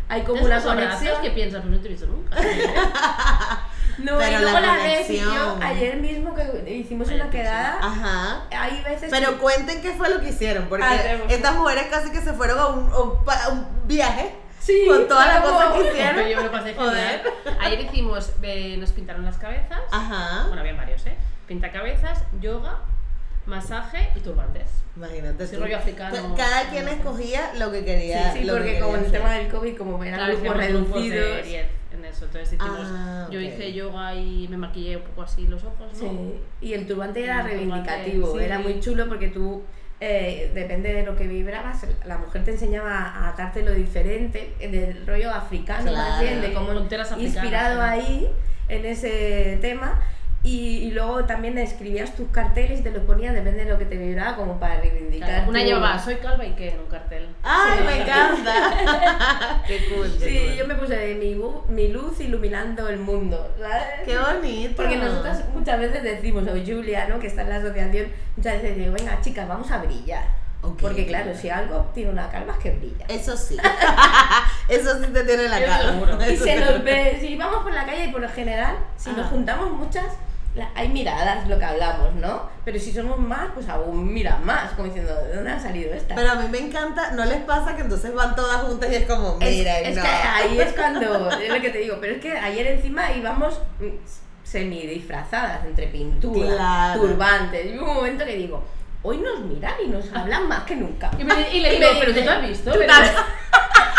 [0.10, 1.22] Hay como una conexión.
[1.22, 2.38] que piensas, pues no te he visto nunca.
[3.98, 7.44] No, Pero y luego la la, yo ayer mismo que hicimos Vaya una que sí.
[7.44, 8.42] quedada, Ajá.
[8.52, 12.12] hay veces Pero que- cuenten qué fue lo que hicieron, porque Ah, estas mujeres casi
[12.12, 15.40] que se fueron a un, a un pa- a un viaje Sí, con todas las
[15.44, 16.28] como- cosas que hicieron.
[16.28, 17.24] yo me lo pasé Joder.
[17.60, 19.80] Ayer hicimos, eh, nos pintaron las cabezas.
[19.92, 20.44] Ajá.
[20.46, 21.18] Bueno, habían varios, ¿eh?
[21.48, 22.78] Pintacabezas, yoga,
[23.48, 24.66] masaje y turbantes.
[24.96, 25.48] Imagínate.
[25.48, 26.36] Sí, rollo africano.
[26.36, 28.34] Ca- Cada quien escogía lo que quería.
[28.34, 30.58] Sí, sí, lo que porque quería como el tema del COVID, como eran Claro, grupos
[30.58, 31.46] reducidos.
[31.46, 32.26] 10 en eso.
[32.26, 33.46] Entonces hicimos, Ah, yo ok.
[33.46, 36.00] hice yoga y me maquillé un poco así los ojos, ¿no?
[36.00, 36.10] Sí,
[36.62, 38.44] y el turbante era El turbante, reivindicativo, sí.
[38.44, 39.64] era muy chulo porque tú,
[40.00, 45.08] eh, depende de lo que vibrabas, la mujer te enseñaba a atarte lo diferente, del
[45.08, 46.22] rollo africano más Claro.
[46.24, 46.74] bien, de cómo
[47.20, 48.28] inspirado ahí
[48.70, 50.00] en ese tema.
[50.48, 53.86] Y, y luego también escribías tus carteles y te los ponías, depende de lo que
[53.86, 55.28] te vibraba, como para reivindicar.
[55.30, 57.28] Claro, Una tu- llevaba, soy calva y qué, en un cartel.
[57.44, 57.84] ¡Ay, Sí.
[57.86, 59.64] me encanta!
[59.68, 60.16] ¡Qué cool!
[60.20, 60.56] qué Sí, cool.
[60.56, 61.36] yo me puse de mi,
[61.74, 63.84] mi luz iluminando el mundo, ¿sabes?
[64.06, 64.76] ¡Qué bonito!
[64.78, 67.20] Porque nosotras muchas veces decimos, o Julia, ¿no?
[67.20, 68.08] que está en la asociación,
[68.38, 70.24] muchas veces digo, venga chicas, vamos a brillar.
[70.62, 73.06] Ok, Porque claro, si algo tiene una calva es que brilla.
[73.10, 73.58] Eso sí.
[74.70, 76.18] Eso sí te tiene en la seguro.
[76.30, 79.28] Y se nos ve, si vamos por la calle y por lo general, si nos
[79.28, 79.30] Ah.
[79.30, 80.06] juntamos muchas,
[80.76, 82.50] hay miradas, lo que hablamos, ¿no?
[82.66, 86.16] Pero si somos más, pues aún miran más, como diciendo, ¿de dónde han salido estas?
[86.18, 89.06] Pero a mí me encanta, ¿no les pasa que entonces van todas juntas y es
[89.08, 90.02] como, Es- mira, es, no.
[90.04, 93.60] que ahí es cuando, es lo que te digo, pero es que ayer encima íbamos
[94.44, 97.02] semi disfrazadas entre pintura, Claro.
[97.02, 98.64] turbantes, y hubo un momento que digo,
[99.04, 101.10] hoy nos miran y nos hablan más que nunca.
[101.18, 102.72] Y, me- y le Y digo, me pero tú te has visto.
[102.72, 103.16] "Tú Me te has- dice-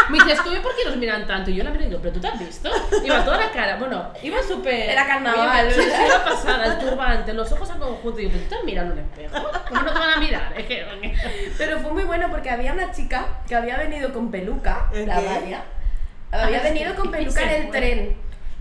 [0.09, 1.51] Me dice, es que hoy, ¿por qué nos miran tanto?
[1.51, 2.71] Y yo la miro y digo, pero tú te has visto.
[3.05, 4.89] Iba toda la cara, bueno, iba súper.
[4.89, 8.19] Era carnaval, Sí, iba pasada, el turbante, los ojos al conjunto.
[8.19, 9.37] Y digo, pero tú te has mirado en un espejo.
[9.69, 10.55] ¿Cómo no te van a mirar?
[10.57, 10.87] Es que.
[11.59, 15.17] Pero fue muy bueno porque había una chica que había venido con peluca, ¿El la
[15.21, 15.27] qué?
[15.29, 15.63] María,
[16.33, 17.79] había Ah, venido con peluca en el fue.
[17.79, 18.17] tren.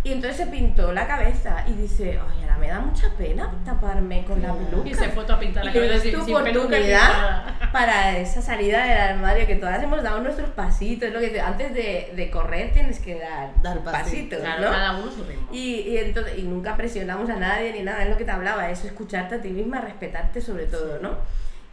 [0.07, 4.23] Y entonces se pintó la cabeza y dice, ay, ahora me da mucha pena taparme
[4.23, 4.87] con la peluca.
[4.89, 6.57] Y se fue a pintar la Y cabeza es sin, tu sin peluca y
[6.93, 7.43] oportunidad
[7.73, 11.73] para esa salida del armario que todas hemos dado nuestros pasitos, lo que te- antes
[11.73, 14.69] de, de correr tienes que dar, Dar pasitos, pasitos, Claro, ¿no?
[14.71, 15.49] cada uno su ritmo.
[15.51, 18.69] Y, y, entonces, y nunca presionamos a nadie ni nada, es lo que te hablaba,
[18.71, 21.17] es escucharte a ti misma, respetarte sobre todo, ¿no?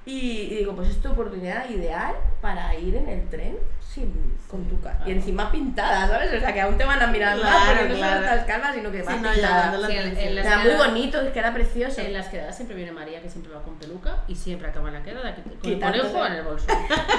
[0.07, 4.13] Y, y digo, pues es tu oportunidad ideal para ir en el tren sin,
[4.51, 5.01] con tu cara.
[5.07, 6.35] Y encima pintada, ¿sabes?
[6.35, 8.15] O sea, que aún te van a mirar más Claro, porque no claro.
[8.17, 9.79] solo estás calva, sino que Sí, vas no, pintada.
[9.79, 12.01] la Sí, en- en muy bonito, es que era precioso.
[12.03, 14.95] En las quedadas siempre viene María, que siempre va con peluca y siempre acaba en
[14.95, 16.67] la quedada con el conejo en el bolso.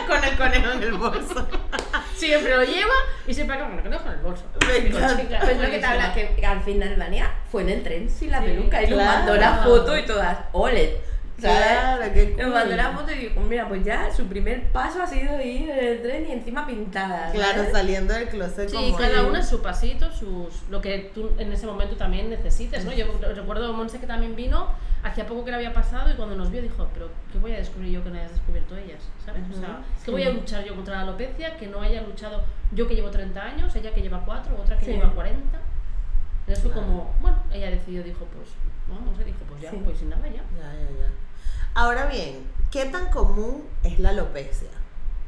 [0.07, 1.47] Con el conejo en el bolso.
[2.15, 2.93] Siempre lo lleva
[3.27, 4.43] y siempre acaba con el conejo en el bolso.
[4.59, 8.29] Chica, Pues lo que te habla, que al final Vania fue en el tren sin
[8.31, 9.17] la Sí, peluca y nos claro.
[9.17, 11.14] mandó la foto y todas, ole.
[11.39, 11.57] ¿Sabes?
[11.67, 12.43] Claro, qué cool.
[12.43, 15.69] Nos mandó la foto y dijo, mira, pues ya su primer paso ha sido ir
[15.69, 17.31] en el tren y encima pintada.
[17.31, 17.71] Claro, ¿sabes?
[17.71, 21.65] saliendo del closet Sí, como cada una su pasito, sus, lo que tú en ese
[21.67, 22.93] momento también necesites, ¿no?
[22.93, 24.69] Yo recuerdo a Monse que también vino,
[25.03, 27.57] hacía poco que le había pasado y cuando nos vio dijo, pero ¿qué voy a
[27.57, 29.01] descubrir yo que no hayas descubierto ellas?
[29.25, 29.43] ¿Sabes?
[29.51, 32.87] O sea, ¿qué voy a luchar yo contra la alopecia que no haya luchado yo
[32.87, 34.91] que llevo 30 años, ella que lleva 4, otra que Sí.
[34.93, 35.59] lleva 40?
[36.47, 36.87] Entonces fue Claro.
[36.87, 38.49] como, bueno, ella decidió, dijo, pues,
[38.87, 39.81] no, no sé, dijo, pues ya, Sí.
[39.83, 40.33] pues sin nada ya.
[40.57, 41.09] Ya, ya, ya.
[41.73, 44.69] Ahora bien, ¿qué tan común es la alopecia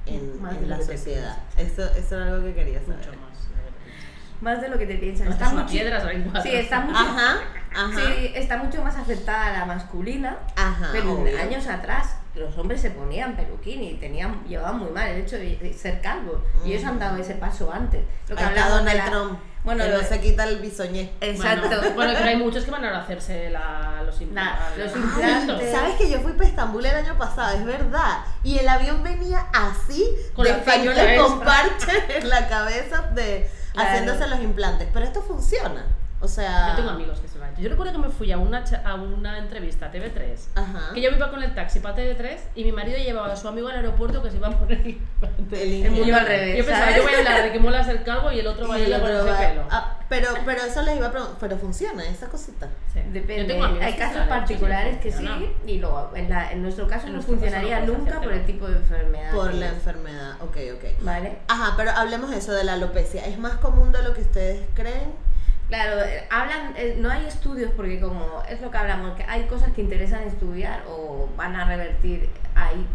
[0.05, 1.37] en, Más en de la sociedad?
[1.57, 2.97] Eso, eso era algo que quería saber.
[2.97, 3.27] Mucho más.
[3.49, 4.41] de lo que piensas.
[4.41, 5.27] Más de lo que te piensas.
[5.29, 6.41] Hasta Está mucho, piedra salen cuatro.
[6.43, 7.37] sí, está mucho, Ajá,
[7.75, 7.95] ajá.
[7.95, 10.37] sí, está mucho más aceptada la masculina.
[10.55, 11.37] Ajá, Pero obvio.
[11.39, 15.73] años atrás los hombres se ponían peluquín y tenían, llevaban muy mal el hecho de,
[15.73, 16.41] ser calvo.
[16.65, 18.01] Y ellos han dado ese paso antes.
[18.27, 19.39] Lo que Donald la- Trump.
[19.63, 21.11] Bueno, que lo no se quita el bisoñé.
[21.19, 21.67] Exacto.
[21.67, 24.77] Bueno, bueno, pero hay muchos que van a hacerse la, los implantes.
[24.77, 25.71] los implantes.
[25.71, 27.57] ¿Sabes que yo fui para Estambul el año pasado?
[27.57, 28.19] Es verdad.
[28.43, 31.43] Y el avión venía así, Con de gente con esa.
[31.43, 33.89] parche en la cabeza de Claro.
[33.89, 34.87] haciéndose los implantes.
[34.93, 35.85] Pero esto funciona.
[36.19, 36.69] O sea.
[36.71, 37.55] Yo tengo amigos que se van.
[37.57, 40.35] Yo recuerdo que me fui a una, cha- a una entrevista a TV3.
[40.55, 40.93] Ajá.
[40.93, 43.67] Que yo iba con el taxi para TV3 y mi marido llevaba a su amigo
[43.67, 45.63] al aeropuerto que se iba a poner el implante.
[45.63, 46.17] El El mundo ingenio.
[46.17, 46.57] al revés.
[46.57, 46.97] Yo pensaba, ¿sabes?
[46.97, 48.99] yo voy a hablar de que molas el calvo y el otro va a ir
[48.99, 49.63] con ese va- pelo.
[49.69, 51.37] ah, pero, pero eso les iba a preguntar.
[51.39, 52.67] Pero funciona esa cosita.
[52.93, 52.99] Sí.
[53.11, 53.41] Depende.
[53.43, 55.27] Yo tengo amigos Hay casos particulares que sí,
[55.67, 58.21] y luego en, la- en nuestro caso En no nuestro caso funcionaría no puedes nunca
[58.21, 59.31] por el tipo de enfermedad.
[59.33, 59.73] Por la es.
[59.73, 60.31] enfermedad.
[60.41, 61.01] Ok, ok.
[61.03, 61.37] ¿Vale?
[61.47, 63.23] Ajá, pero hablemos de eso de la alopecia.
[63.27, 65.26] ¿Es más común de lo que ustedes creen?
[65.67, 69.43] Claro, eh, hablan, eh, no hay estudios porque como es lo que hablamos, que hay
[69.47, 72.85] cosas que interesan estudiar o van a revertir ahí.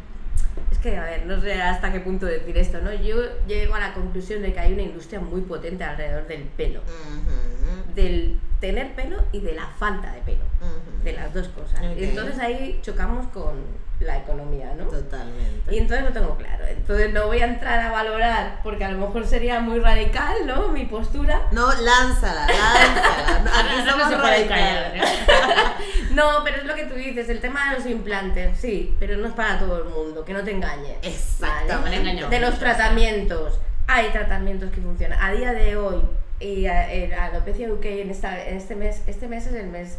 [0.70, 2.92] Es que, a ver, no sé hasta qué punto decir esto, ¿no?
[2.92, 6.80] Yo llego a la conclusión de que hay una industria muy potente alrededor del pelo.
[6.80, 7.94] Ujú.
[7.94, 11.04] del tener pelo y de la falta de pelo, Ujú.
[11.04, 11.78] de las dos cosas.
[11.80, 11.98] Ok.
[12.00, 13.54] Y entonces ahí chocamos con
[14.00, 14.84] la economía, ¿no?
[14.84, 15.74] Totalmente.
[15.74, 16.64] Y entonces lo tengo claro.
[16.66, 20.68] Entonces no voy a entrar a valorar, porque a lo mejor sería muy radical, ¿no?
[20.68, 21.42] Mi postura.
[21.52, 23.50] No, lánzala, lánzala.
[23.58, 25.02] Aquí Ahora no somos se callar, radicales.
[25.02, 25.06] ¿eh?
[26.12, 29.26] No, pero es lo que tú dices, el tema de los implantes, sí, pero no
[29.28, 30.96] es para todo el mundo, que no te engañes.
[31.02, 31.98] Exactamente.
[31.98, 32.26] ¿vale?
[32.28, 35.18] De los tratamientos, hay tratamientos que funcionan.
[35.22, 36.02] A día de hoy,
[36.40, 39.98] y a, en alopecia UK en, esta, en este mes, este mes es el mes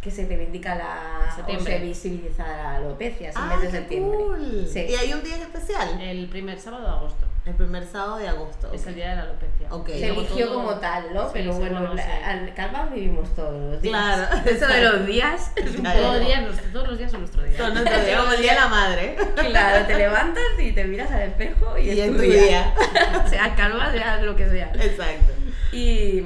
[0.00, 1.72] que se reivindica la o Septiembre.
[1.78, 4.18] se visibiliza la alopecia, es el Ah, mes de qué septiembre.
[4.18, 4.68] cool.
[4.72, 4.80] Sí.
[4.88, 6.00] ¿Y hay un día en especial?
[6.00, 7.26] El primer sábado de agosto.
[7.44, 8.70] El primer sábado de agosto.
[8.72, 9.66] Es el día de la alopecia.
[9.70, 9.88] Ok.
[9.88, 11.24] Se eligió todo- como tal, ¿no?
[11.24, 13.92] Sí, Pero bueno, la- al calvas vivimos todos los días.
[13.92, 17.42] Claro, Eso de los días es un Todos, los días, todos los días son nuestro
[17.42, 17.58] día.
[17.58, 19.16] Son nuestro día, como el día de la madre.
[19.34, 22.74] Claro, te levantas y te miras al espejo y, Y es en tu tu día.
[23.28, 24.70] sea calva, sea lo que sea.
[24.76, 25.32] Exacto.
[25.72, 26.22] Y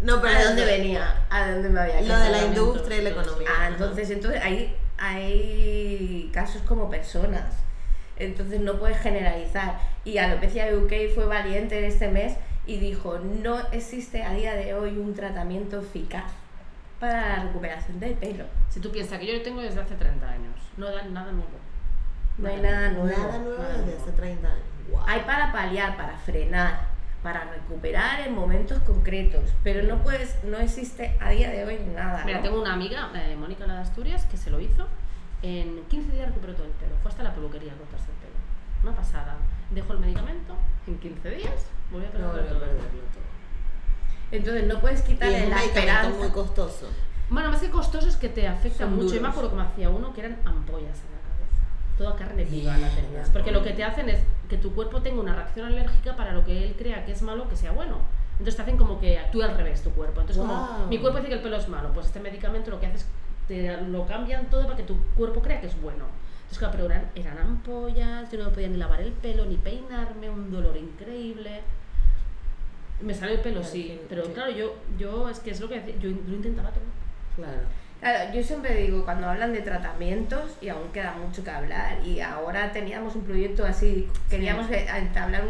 [0.00, 1.14] No, pero ¿a dónde venía?
[1.30, 2.24] ¿A dónde me había Lo quedado?
[2.24, 3.48] de la industria y la Todo economía.
[3.56, 7.44] Ah, entonces, entonces hay, hay casos como personas.
[8.20, 9.78] Entonces no puedes generalizar.
[10.04, 12.34] Y Alopecia UK fue valiente este mes
[12.66, 16.30] y dijo, no existe a día de hoy un tratamiento eficaz
[17.00, 18.44] para la recuperación del pelo.
[18.68, 21.48] Si tú piensas que yo lo tengo desde hace 30 años, no da nada nuevo.
[22.38, 23.18] No hay nada nuevo.
[23.18, 24.02] Nada nuevo desde nuevo.
[24.02, 24.64] hace 30 años.
[24.88, 25.04] Guau.
[25.06, 26.88] Hay para paliar, para frenar,
[27.22, 32.24] para recuperar en momentos concretos, pero no puedes, no existe a día de hoy nada.
[32.24, 32.44] Mira, ¿no?
[32.44, 34.86] tengo una amiga, eh, Mónica la de Asturias, que se lo hizo.
[35.42, 36.94] En 15 días recuperó todo el pelo.
[37.02, 38.34] Fue hasta la peluquería a cortarse el pelo.
[38.82, 39.36] Una pasada.
[39.70, 40.54] Dejó el medicamento,
[40.86, 43.30] en 15 días volvió a No perder volvió a todo perderlo todo.
[44.32, 46.18] Entonces no puedes quitarle la esperanza.
[46.18, 46.88] muy costoso.
[47.30, 49.08] Bueno, más que costoso es que te afecta Son mucho.
[49.08, 49.30] Yo me duros.
[49.32, 51.96] acuerdo que me hacía uno que eran ampollas en la cabeza.
[51.98, 53.28] Toda carne viva la tenías.
[53.30, 56.44] Porque lo que te hacen es que tu cuerpo tenga una reacción alérgica para lo
[56.44, 57.98] que él crea que es malo que sea bueno.
[58.32, 60.20] Entonces te hacen como que actúe al revés tu cuerpo.
[60.20, 60.86] Entonces, como Guau.
[60.88, 63.06] mi cuerpo dice que el pelo es malo, pues este medicamento lo que hace es
[63.50, 66.04] te lo cambian todo para que tu cuerpo crea que es bueno.
[66.42, 69.56] Entonces, claro, pero eran, eran ampollas, yo no me podía ni lavar el pelo, ni
[69.56, 71.62] peinarme, un dolor increíble.
[73.00, 75.82] Me salió el pelo, Claro, sí, pero claro, yo, yo es que es lo que
[76.00, 76.84] yo, yo intentaba todo.
[77.34, 77.62] Claro.
[78.00, 82.20] Claro, yo siempre digo, cuando hablan de tratamientos, y aún queda mucho que hablar, y
[82.20, 84.74] ahora teníamos un proyecto así, queríamos Sí.
[84.74, 85.42] eh, entablar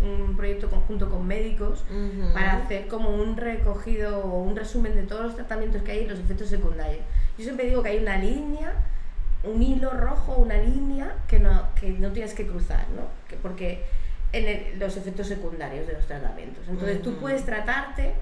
[0.00, 1.84] un, proyecto conjunto con médicos
[2.34, 6.06] para hacer como un recogido o un resumen de todos los tratamientos que hay y
[6.06, 7.02] los efectos secundarios.
[7.38, 8.72] Yo siempre digo que hay una línea,
[9.42, 13.02] un hilo rojo, una línea que no, que no tienes que cruzar, ¿no?
[13.28, 13.84] Que porque
[14.32, 16.64] en el- los efectos secundarios de los tratamientos.
[16.68, 18.12] Entonces tú puedes tratarte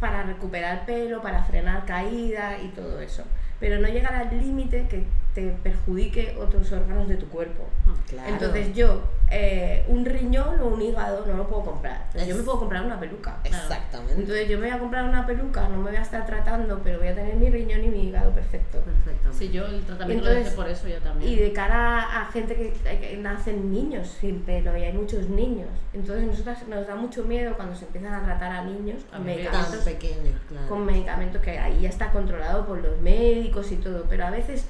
[0.00, 3.24] para recuperar pelo, para frenar caída y todo eso,
[3.60, 5.04] pero no llegar al límite que
[5.34, 7.64] te perjudique otros órganos de tu cuerpo.
[8.08, 8.28] Claro.
[8.32, 12.06] Entonces yo, eh, un riñón o un hígado no lo puedo comprar.
[12.14, 13.38] Yo Es- me puedo comprar una peluca.
[13.42, 14.14] Exactamente.
[14.20, 16.98] Entonces yo me voy a comprar una peluca, no me voy a estar tratando, pero
[16.98, 18.78] voy a tener mi riñón y mi hígado perfecto.
[18.80, 19.38] Perfectamente.
[19.38, 21.32] Sí, yo el tratamiento lo Entonces, hice por eso yo también.
[21.32, 25.68] Y de cara a gente que, que nacen niños sin pelo, y hay muchos niños.
[25.92, 29.18] Entonces nosotras nos da mucho miedo cuando se empiezan a tratar a niños A con.
[29.18, 30.68] Tan medicamentos, pequeños, claro.
[30.68, 34.04] con medicamentos que ahí ya está controlado por los médicos y todo.
[34.08, 34.66] Pero a veces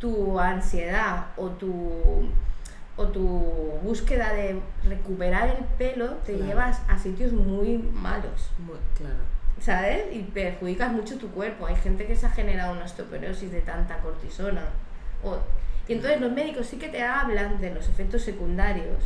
[0.00, 2.28] tu ansiedad o tu
[3.00, 3.20] o tu
[3.84, 6.46] búsqueda de recuperar el pelo te Claro.
[6.48, 8.50] llevas a sitios muy malos.
[8.58, 9.14] Muy, claro.
[9.60, 10.04] ¿Sabes?
[10.14, 11.66] Y perjudicas mucho tu cuerpo.
[11.66, 14.62] Hay gente que se ha generado una osteoporosis de tanta cortisona.
[15.24, 15.36] O,
[15.88, 19.02] y entonces los médicos sí que te hablan de los efectos secundarios,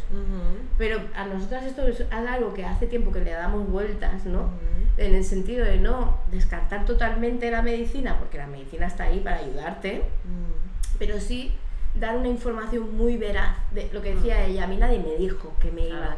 [0.77, 4.51] pero a nosotras esto es algo que hace tiempo que le damos vueltas, ¿no?
[4.97, 9.37] En el sentido de no descartar totalmente la medicina, porque la medicina está ahí para
[9.39, 10.99] ayudarte, Mm.
[10.99, 11.53] pero sí
[11.95, 14.65] dar una información muy veraz de lo que decía ella.
[14.65, 16.17] A mí nadie me dijo que me iba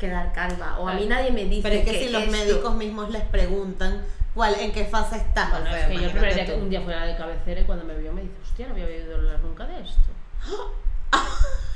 [0.00, 2.74] quedar calva, o a mí nadie me dice Pero es que, si los esto- médicos
[2.74, 4.02] mismos les preguntan
[4.34, 6.52] cuál, en qué fase estás, Bueno, o sea, es que yo el primer día imagínate
[6.58, 8.66] que un día fui a la de cabecera y cuando me vio me dice, hostia,
[8.66, 10.00] no había oído hablar nunca de esto.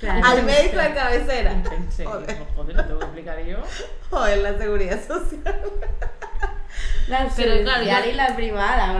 [0.00, 0.26] Claro.
[0.26, 1.52] Al médico de cabecera.
[1.54, 2.36] Y pensé, Joder.
[2.54, 3.56] joder, lo tengo que explicar yo.
[4.10, 5.60] Joder, la seguridad social.
[7.08, 8.26] La Pero claro, yo- y la.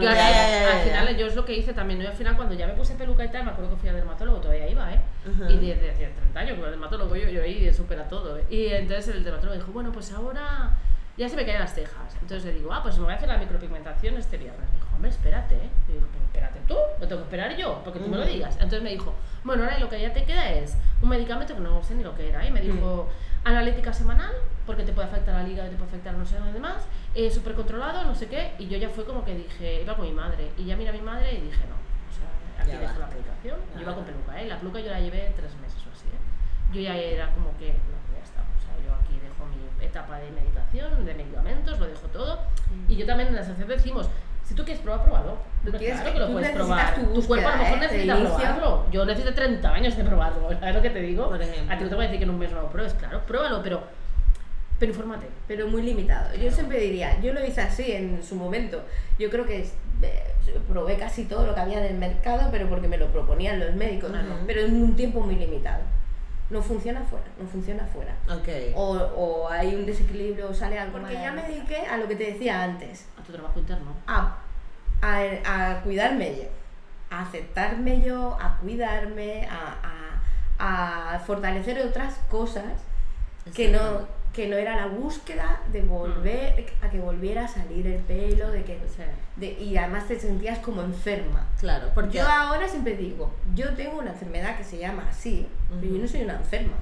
[0.01, 2.01] Yo al, Ya, ya, ya, al final, yo es lo que hice también.
[2.01, 3.97] Yo al final, cuando ya me puse peluca y tal, me acuerdo que fui al
[3.97, 5.01] dermatólogo, todavía iba, ¿eh?
[5.49, 8.39] Y desde hace 30 años, con el dermatólogo yo, yo ahí supera todo.
[8.39, 8.45] ¿eh?
[8.51, 10.71] Y entonces el dermatólogo dijo, bueno, pues ahora
[11.17, 12.15] ya se me caen las cejas.
[12.21, 14.69] Entonces le digo, ah, pues me voy a hacer la micropigmentación este viernes.
[14.71, 15.71] Me dijo, hombre, espérate, ¿eh?
[15.89, 18.55] Y digo, pero espérate tú, lo tengo que esperar yo, porque tú me lo digas.
[18.57, 21.83] Entonces me dijo, bueno, ahora lo que ya te queda es un medicamento que no
[21.83, 22.45] sé ni lo que era.
[22.47, 23.09] Y me dijo,
[23.45, 24.33] analítica semanal,
[24.67, 27.55] porque te puede afectar al hígado, te puede afectar no sé dónde más, eh, súper
[27.55, 28.55] controlado, no sé qué.
[28.59, 30.51] Y yo ya fue como que dije, iba con mi madre.
[30.57, 33.07] Y ya mira a mi madre y dije, no, o sea, aquí Ya dejo la
[33.09, 33.59] medicación.
[33.75, 33.95] Yo iba Ah.
[33.95, 34.47] con peluca, ¿eh?
[34.49, 36.73] La peluca yo la llevé tres meses o así, ¿eh?
[36.73, 38.41] Yo ya era como que, no, ya está.
[38.41, 39.65] O sea, yo aquí dejo mi.
[39.85, 42.39] Etapa de medicación, de medicamentos, lo dejo todo.
[42.89, 44.09] Y yo también en la asociación decimos,
[44.45, 45.37] si tú quieres probar, pruébalo.
[45.65, 46.95] Tú Claro quieres- que lo puedes probar.
[46.95, 47.81] tu Tu, cuerpo a lo búsqueda, mejor ¿eh?
[47.81, 48.87] necesita probarlo.
[48.91, 51.29] Yo necesito 30 años de probarlo, ¿sabes lo que te digo?
[51.29, 51.75] Por ejemplo.
[51.75, 53.21] A ti no te voy a decir que en un mes no lo pruebes, claro,
[53.27, 53.83] pruébalo, pero,
[54.79, 55.27] pero infórmate.
[55.49, 56.35] pero muy limitado.
[56.37, 58.83] Yo siempre diría, yo lo hice así en su momento.
[59.19, 59.61] Yo creo que
[60.03, 60.23] eh,
[60.69, 63.75] probé casi todo lo que había en el mercado, pero porque me lo proponían los
[63.75, 64.45] médicos, Ujú.
[64.47, 65.81] pero en un tiempo muy limitado.
[66.55, 68.15] No funciona fuera, no funciona fuera.
[68.33, 68.49] Ok.
[68.77, 70.99] O, o hay un desequilibrio, o sale algo.
[70.99, 73.93] Porque ya me dediqué a lo que te decía antes, A tu trabajo interno.
[74.07, 74.37] a,
[75.03, 76.45] a, a cuidarme yo,
[77.11, 80.23] a aceptarme yo, a cuidarme, a,
[80.59, 82.65] a, a fortalecer otras cosas
[83.55, 88.01] que no, que no era la búsqueda de volver, a que volviera a salir el
[88.03, 89.03] pelo, de que Sí.
[89.37, 91.47] de- y además te sentías como enferma.
[91.61, 95.47] Claro, porque Yo ahora siempre digo, yo tengo una enfermedad que se llama así,
[95.81, 96.75] pero yo no soy una enferma.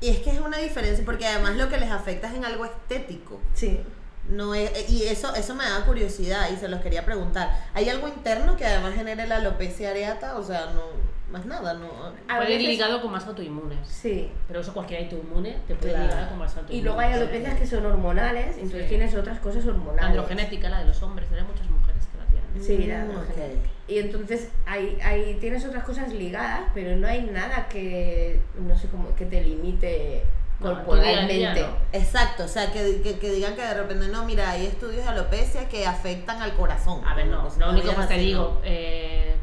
[0.00, 2.66] y es que es una diferencia porque además lo que les afecta es en algo
[2.66, 3.40] estético.
[3.54, 3.80] Sí.
[4.28, 7.50] No es, y eso eso me da curiosidad y se los quería preguntar.
[7.72, 10.36] ¿Hay algo interno que además genere la alopecia areata?
[10.36, 10.82] O sea, no
[11.30, 11.86] más nada, no.
[12.28, 13.78] A Puede ir ligado con más autoinmunes.
[13.88, 14.30] Sí.
[14.46, 16.06] Pero eso cualquier autoinmune te puede Claro.
[16.08, 16.78] ligar con más autoinmunes.
[16.80, 18.88] Y luego hay alopecias que son hormonales, entonces Sí.
[18.88, 20.04] tienes otras cosas hormonales.
[20.10, 22.62] Androgenética, la de los hombres, hay muchas mujeres que la tienen.
[22.62, 23.68] Sí, la Mm, androgenética.
[23.88, 28.88] Y entonces hay, hay, tienes otras cosas ligadas, pero no hay nada que, no sé
[28.88, 30.22] cómo, que te limite
[30.60, 31.60] No, corporalmente.
[31.62, 31.66] no.
[31.92, 35.08] Exacto, o sea, que, que, que digan que de repente no, mira, hay estudios de
[35.10, 37.04] alopecia que afectan al corazón.
[37.06, 38.60] A ver, no, Pues, lo único es que te digo,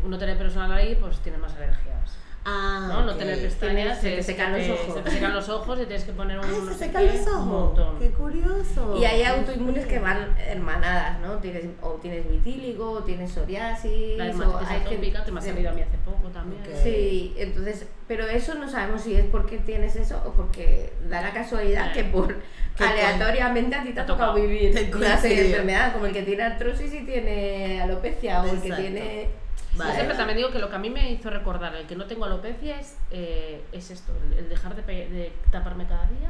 [0.01, 0.07] ¿no?
[0.07, 2.17] eh, uno tener personal ahí, pues tiene más alergias.
[2.43, 3.05] Ah, ¿no?
[3.05, 3.19] no ok.
[3.19, 4.95] tener pestañas, Se te secan los ojos.
[4.95, 6.45] Se te secan los ojos y tienes que poner un.
[6.45, 7.45] Ay, no se secan los un ojos.
[7.45, 7.99] montón.
[7.99, 8.97] Qué curioso.
[8.99, 11.35] Y hay autoinmunes que van hermanadas, ¿no?
[11.35, 15.43] Tienes, o tienes vitíligo, o tienes psoriasis, La o hay que- atópica, que me ha
[15.43, 16.63] salido a mí hace poco también.
[16.81, 21.33] Sí, entonces, pero eso no sabemos si es porque tienes eso o porque da la
[21.33, 22.37] casualidad que por
[22.75, 24.47] Que aleatoriamente a ti te ha Te ha tocado tocado.
[24.47, 25.45] vivir una serie de coincidió.
[25.45, 28.83] enfermedades, como el que tiene artrosis y tiene alopecia, o el que Exacto.
[29.71, 29.77] Tiene...
[29.77, 29.93] Yo Vale.
[29.95, 32.25] siempre también digo que lo que a mí me hizo recordar el que no tengo
[32.25, 36.29] alopecia es, eh, es esto, el, dejar de, de taparme cada día,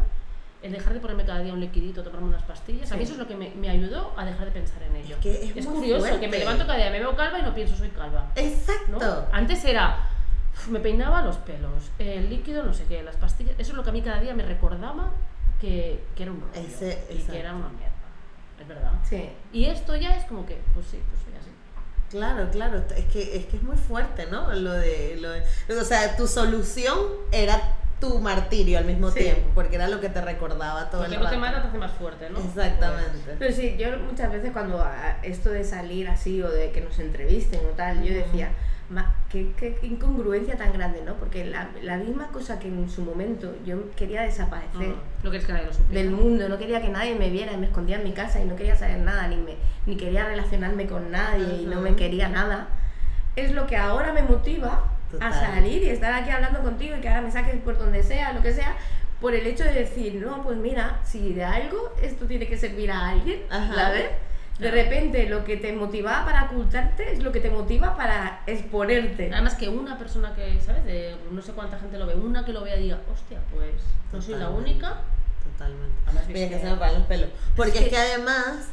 [0.61, 2.91] el dejar de ponerme cada día un liquidito, tomarme unas pastillas.
[2.91, 3.03] A mí Sí.
[3.05, 5.15] eso es lo que me, me ayudó a dejar de pensar en ello.
[5.17, 6.19] Es que es muy curioso fuerte.
[6.19, 8.31] que me levanto cada día, me veo calva y no pienso soy calva.
[8.35, 8.91] Exacto.
[8.99, 8.99] ¿no?
[9.31, 10.07] Antes era,
[10.69, 13.55] me peinaba los pelos, el líquido, no sé qué, las pastillas.
[13.57, 15.09] Eso es lo que a mí cada día me recordaba
[15.59, 17.91] que, que era un rollo Ese- y que era una mierda.
[18.59, 18.91] Es verdad.
[19.03, 19.29] Sí.
[19.51, 21.30] Y esto ya es como que, pues sí, pues así.
[22.11, 24.51] Claro, claro, es que, es que es muy fuerte, ¿no?
[24.53, 25.43] Lo de, lo de-
[25.79, 26.97] o sea, tu solución
[27.31, 27.59] era
[28.01, 29.19] tu martirio al mismo Sí.
[29.19, 31.39] tiempo, porque era lo que te recordaba todo Porque el no te rato.
[31.39, 32.39] mata, te hace más fuerte, ¿no?
[32.39, 33.35] Exactamente.
[33.39, 36.97] Pero sí, yo muchas veces cuando a- esto de salir así o de que nos
[36.99, 38.55] entrevisten o tal, yo decía, "Ma,
[39.31, 41.15] qué, qué incongruencia tan grande, ¿no?
[41.15, 45.39] Porque la, la misma cosa que en su momento yo quería desaparecer Mm, No que
[45.39, 48.11] nadie lo del mundo, no quería que nadie me viera y me escondía en mi
[48.11, 51.79] casa y no quería saber nada, ni, me, ni quería relacionarme con nadie y no
[51.81, 52.67] me quería nada,
[53.35, 55.31] es lo que ahora me motiva Total.
[55.31, 58.33] a salir y estar aquí hablando contigo y que ahora me saques por donde sea,
[58.33, 58.75] lo que sea,
[59.21, 62.91] por el hecho de decir, no, pues mira, si de algo esto tiene que servir
[62.91, 63.75] a alguien, Ajá.
[63.75, 64.05] ¿sabes?
[64.61, 69.31] De repente lo que te motivaba para ocultarte es lo que te motiva para exponerte.
[69.33, 70.85] Además que una persona que, ¿sabes?
[70.85, 73.71] De no sé cuánta gente lo ve, una que lo vea y diga, hostia, pues
[74.13, 74.97] no soy la única.
[75.51, 75.95] Totalmente.
[76.05, 77.29] Además, Mira que que- se me paran los pelos.
[77.55, 78.67] Porque es que además,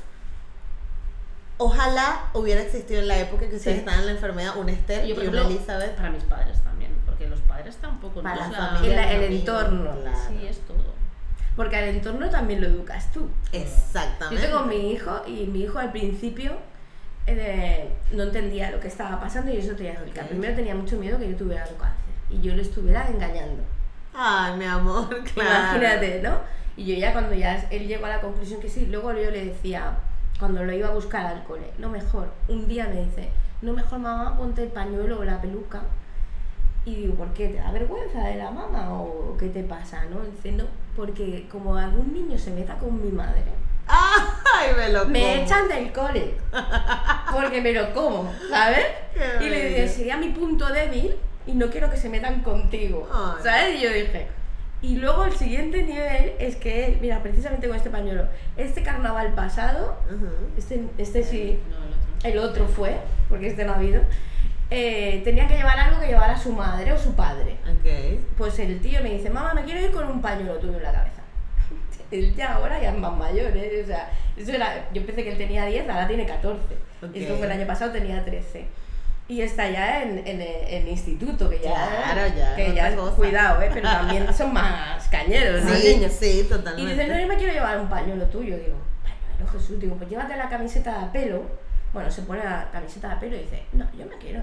[1.56, 3.80] ojalá hubiera existido en la época que ustedes Sí.
[3.80, 5.96] estaban en la enfermedad una Esther Yo, y una ejemplo, Elizabeth.
[5.96, 9.96] para mis padres también, porque los padres tampoco Para no la es familia, el- entorno.
[10.02, 10.18] claro.
[10.28, 10.97] Sí, es todo.
[11.58, 13.28] Porque al entorno también lo educas tú.
[13.52, 14.40] Exactamente.
[14.40, 16.52] Yo tengo mi hijo y mi hijo al principio
[17.26, 20.24] eh, no entendía lo que estaba pasando y eso te voy a explicar.
[20.24, 20.30] Ok.
[20.30, 23.64] Primero tenía mucho miedo que yo tuviera un cáncer y yo le estuviera engañando.
[24.14, 25.76] Ay, mi amor, claro.
[25.76, 26.38] Imagínate, ¿no?
[26.76, 29.46] Y yo ya cuando ya él llegó a la conclusión que sí, luego yo le
[29.46, 29.98] decía,
[30.38, 33.30] cuando lo iba a buscar al cole, lo mejor, un día me dice,
[33.62, 35.82] no mejor mamá, ponte el pañuelo o la peluca.
[36.88, 37.48] Y digo, ¿por qué?
[37.48, 40.04] ¿Te da vergüenza de la mamá o qué te pasa?
[40.06, 40.20] ¿no?
[40.20, 40.64] Dice, no,
[40.96, 43.42] porque como algún niño se meta con mi madre,
[43.90, 45.42] Ay, me lo me como.
[45.44, 46.34] echan del cole
[47.32, 48.84] porque me lo como, ¿sabes?
[49.14, 51.14] Qué Y le dije, sería mi punto débil
[51.46, 53.42] y no quiero que se metan contigo, Ay.
[53.42, 53.76] ¿sabes?
[53.78, 54.26] Y yo dije,
[54.82, 58.24] y luego el siguiente nivel es que él, mira, precisamente con este pañuelo,
[58.56, 59.96] este carnaval pasado,
[60.56, 61.76] este, este sí, No,
[62.28, 62.42] el otro.
[62.42, 62.96] el otro fue,
[63.30, 64.02] porque este no ha habido,
[64.70, 67.56] eh, tenía que llevar algo que llevara su madre o su padre.
[67.64, 68.20] Ok.
[68.36, 70.92] Pues el tío me dice, mamá, me quiero ir con un pañuelo tuyo en la
[70.92, 71.22] cabeza.
[72.10, 73.80] Él ya ahora ya es más mayor, ¿eh?
[73.82, 76.58] O sea, eso era, yo pensé que él tenía 10, ahora tiene 14.
[77.02, 77.10] Ok.
[77.14, 78.64] Esto fue el año pasado, tenía 13.
[79.30, 83.14] Y está ya en, en, en instituto, que ya, Claro, ya, que ya cosa.
[83.14, 83.68] cuidado, ¿eh?
[83.74, 85.62] pero también son más cañeros.
[85.70, 86.12] Sí, niños?
[86.18, 86.94] sí, Y totalmente.
[86.94, 88.56] dice, no, yo me quiero llevar un pañuelo tuyo.
[88.56, 89.78] Digo, pañuelo Jesús.
[89.78, 91.42] Digo, pues llévate la camiseta de pelo.
[91.92, 94.40] Bueno, se pone la camiseta de pelo y dice, no, yo me quiero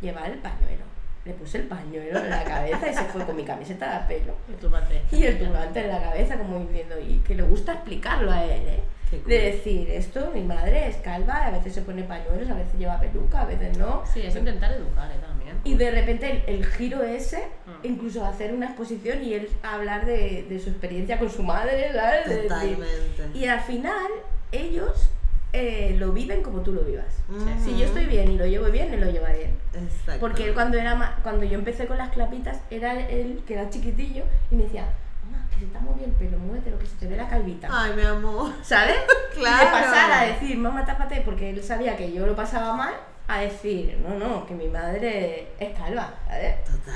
[0.00, 0.84] llevar el pañuelo.
[1.24, 4.34] Le puse el pañuelo en la cabeza y se fue con mi camiseta de pelo.
[4.48, 5.02] Y tu madre.
[5.10, 8.62] Y el turbante en la cabeza, como diciendo, y que le gusta explicarlo a él,
[8.68, 8.80] ¿eh?
[9.26, 12.98] De decir, esto, mi madre es calva, a veces se pone pañuelos, a veces lleva
[12.98, 14.02] peluca, a veces no.
[14.12, 15.14] Sí, es intentar educar ¿eh?
[15.24, 15.56] también.
[15.62, 17.86] Y de repente el, el giro ese, Mm.
[17.86, 22.28] incluso hacer una exposición y él hablar de, de su experiencia con su madre, ¿sabes?
[22.28, 23.38] De Totalmente.
[23.38, 24.06] y al final
[24.52, 25.08] ellos
[25.54, 27.06] eh, lo viven como tú lo vivas.
[27.28, 27.46] Ujú.
[27.64, 29.56] Si yo estoy bien y lo llevo bien, él lo lleva bien.
[29.72, 30.20] Exacto.
[30.20, 33.70] Porque él cuando, era ma- cuando yo empecé con las clapitas, era él que era
[33.70, 34.86] chiquitillo y me decía,
[35.24, 37.68] mamá, que se te movido el pelo, muévelo, que se te ve la calvita.
[37.70, 38.52] Ay, mi amor.
[38.62, 38.96] ¿Sabes?
[39.34, 39.62] Claro.
[39.62, 42.94] Y de pasar a decir, mamá, tápate, porque él sabía que yo lo pasaba mal,
[43.26, 46.62] a decir, no, no, que mi madre es calva, ¿sabes?
[46.64, 46.94] Total.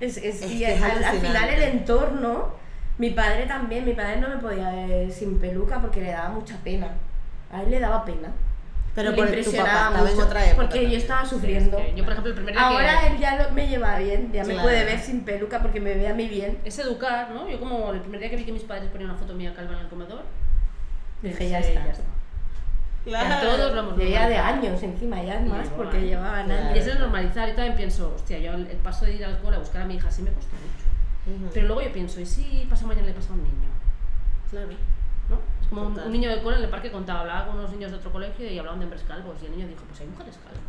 [0.00, 0.74] Es, es- Es y al,
[1.20, 2.50] final el entorno,
[2.98, 6.56] mi padre también, mi padre no me podía ver sin peluca porque le daba mucha
[6.58, 6.88] pena.
[7.52, 8.30] A él le daba pena.
[8.94, 10.56] Pero por tu papá estaba en mucho, otra época.
[10.62, 11.00] Porque yo también.
[11.00, 11.76] estaba Sí, es sufriendo.
[11.78, 13.06] que yo, por ejemplo, el primer día Ahora que...
[13.06, 14.62] él ya lo- me lleva bien, ya me Claro.
[14.68, 16.58] puede ver sin peluca porque me ve a mí bien.
[16.64, 17.48] Es educar, ¿no?
[17.48, 19.72] Yo como el primer día que vi que mis padres ponían una foto mía calva
[19.74, 20.22] en el comedor,
[21.22, 22.02] Dije, ya pensé, está.
[23.04, 23.48] Claro.
[23.56, 26.62] Todos lo hemos De ya años encima, ya es más porque llevaban Claro.
[26.64, 26.76] años.
[26.76, 27.48] Y eso es normalizar.
[27.48, 29.94] Y también pienso, hostia, yo el, paso de ir al cole a buscar a mi
[29.94, 31.38] hija sí me costó mucho.
[31.44, 31.50] Ujú.
[31.54, 33.68] Pero luego yo pienso, ¿y si pasa mañana le pasa a un niño?
[34.50, 34.68] Claro.
[35.32, 35.38] ¿No?
[35.62, 37.90] Es como un, un niño del cole en el parque contaba, hablaba con unos niños
[37.90, 39.36] de otro colegio y hablaban de hombres calvos.
[39.42, 40.60] Y el niño dijo, pues hay mujeres calvas.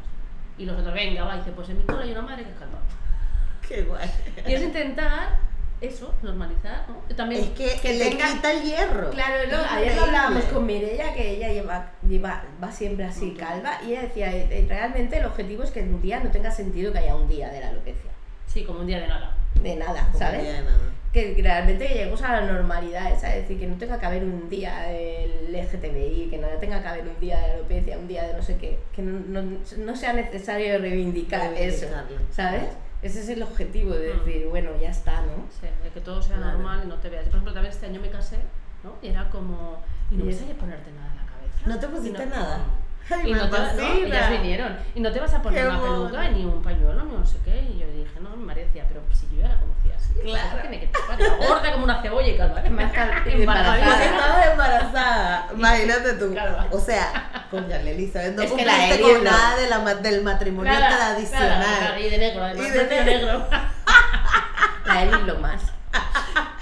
[0.58, 2.50] Y los otros, venga, va, y dice, pues en mi cole hay una madre que
[2.52, 2.80] es calva.
[3.68, 4.10] Qué guay.
[4.48, 5.40] Y es intentar
[5.82, 7.16] eso, normalizar, ¿no?
[7.16, 9.10] También, Es que, que le tenga- quita el hierro.
[9.10, 9.34] Claro,
[9.72, 14.04] ayer lo hablábamos con Mireia, que ella lleva, lleva, va siempre así calva, y ella
[14.04, 17.00] decía, eh, eh, realmente el objetivo es que en un día no tenga sentido que
[17.00, 18.12] haya un día de la alopecia.
[18.48, 19.36] sí, como un día de nada.
[19.62, 20.42] De nada, Como ¿sabes?
[20.44, 20.78] día de nada.
[21.14, 24.50] Que realmente lleguemos a la normalidad esa, es decir, que no tenga que haber un
[24.50, 28.34] día del LGTBI, que no tenga que haber un día de alopecia, un día de
[28.34, 31.86] no sé qué, que no, no- no sea necesario reivindicar eso.
[32.32, 32.64] ¿sabes?
[33.04, 34.18] Ese es el objetivo de Mm.
[34.26, 35.46] decir, bueno, ya está, ¿no?
[35.62, 36.54] Sí, de que todo sea Claro.
[36.54, 37.26] normal y no te veas.
[37.26, 38.38] Yo, por ejemplo, también este año me casé,
[38.84, 38.96] ¿no?
[39.02, 41.68] Y era como, y no me sabía ponerte nada en la cabeza.
[41.68, 42.60] ¿No te pusiste no- nada?
[43.10, 44.08] Ay, y me no te, no, fascina.
[44.08, 44.78] ellas vinieron.
[44.96, 47.38] Y no te vas a poner Qué una peluca, ni un pañuelo, ni no sé
[47.44, 47.62] qué.
[47.74, 50.14] Y yo dije, no, mi decía, pero si yo ya la conocía así.
[50.24, 50.50] Claro.
[50.52, 51.20] ¿por qué tiene que tapar?
[51.20, 52.62] La gorda como una cebolla y calva.
[52.70, 54.06] Más cal- Porque embarazada.
[54.06, 55.48] estabas embarazada.
[55.54, 56.32] Imagínate tú.
[56.32, 56.66] Claro.
[56.72, 59.32] O sea, con ya Elizabeth, no Es cumpliste con no.
[59.32, 61.60] nada de la, del matrimonio Nada, tradicional.
[61.60, 62.68] nada, nada, y de negro, además.
[62.68, 63.48] Y de de negro.
[64.86, 65.62] La Eli lo más.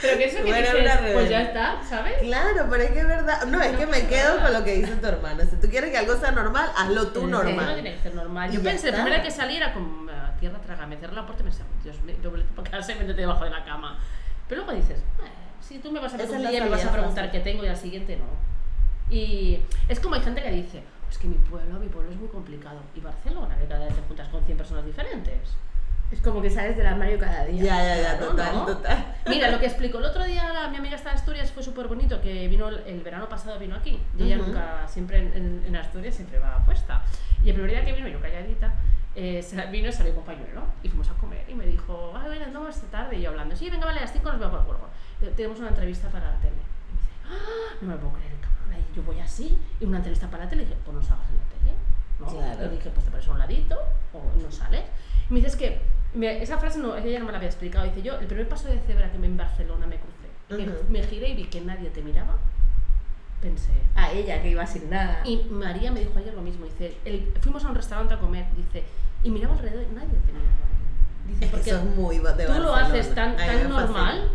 [0.02, 2.16] Pero que eso que Bueno, dices, pues ya está, ¿sabes?
[2.22, 3.46] Claro, pero es que es verdad.
[3.48, 4.44] No, es No que me quedo nada.
[4.44, 5.46] con lo que dice tu hermana.
[5.46, 7.74] Si tú quieres que algo sea normal, hazlo tú Sí, No normal.
[7.76, 8.50] tiene que ser normal.
[8.52, 11.42] Y Yo pensé, la primera que saliera como a tierra traga, me cerré la puerta
[11.42, 14.00] y me decía, Dios mío, doble para quedarse métete debajo de la cama.
[14.50, 16.70] Pero luego dices, "Eh, si tú me vas a ver un la día y me
[16.70, 17.40] vas a preguntar fácil.
[17.44, 18.26] qué tengo y al siguiente no.
[19.16, 22.30] Y es como hay gente que dice, es que mi pueblo, mi pueblo es muy
[22.30, 22.82] complicado.
[22.96, 25.38] Y Barcelona, que cada vez te juntas con 100 personas diferentes.
[26.12, 27.64] Es como que sales del armario cada día.
[27.64, 28.66] Ya, ya, ya, Claro, total, ¿no?
[28.66, 29.16] total.
[29.28, 31.88] Mira, lo que explicó el otro día la, mi amiga está de Asturias fue súper
[31.88, 33.98] bonito, que vino el, el verano pasado, vino aquí.
[34.18, 34.48] Y ella Ujú.
[34.48, 37.02] nunca, siempre en, en- Asturias, siempre va puesta.
[37.44, 38.74] Y el primer día que vino, yo calladita,
[39.16, 39.42] eh,
[39.72, 40.64] vino y salió con pañuelo.
[40.84, 41.46] Y fuimos a comer.
[41.50, 43.18] Y me dijo, ah, bueno, no, esta tarde.
[43.18, 44.88] Y yo hablando, sí, venga, vale, a las 5 nos vemos por el cuerpo.
[45.38, 46.56] Tenemos una entrevista para la tele.
[46.92, 48.84] Y me dice, ah, no me puedo creer, cabrón.
[48.92, 50.64] Y yo voy así, y una entrevista para la tele.
[50.64, 51.61] Y dije, pues no salgas en la tele.
[52.22, 52.28] ¿No?
[52.28, 52.66] Claro.
[52.66, 53.78] Y dije, pues te pones a un ladito
[54.14, 54.84] o no sales.
[55.30, 55.82] Y me dice, es que
[56.42, 57.86] esa frase no, ella no me la había explicado.
[57.86, 61.30] Dice, yo, el primer paso de cebra que me en Barcelona me crucé, me giré
[61.30, 62.36] y vi que nadie te miraba,
[63.42, 63.72] pensé.
[63.96, 65.22] A ella que iba sin nada.
[65.26, 66.66] Y María me dijo ayer lo mismo.
[66.66, 68.84] Dice, el- fuimos a un restaurante a comer, dice,
[69.24, 70.52] y miraba alrededor y nadie te miraba.
[71.28, 74.30] Dice, Es porque eso es muy de tú lo haces tan, tan normal.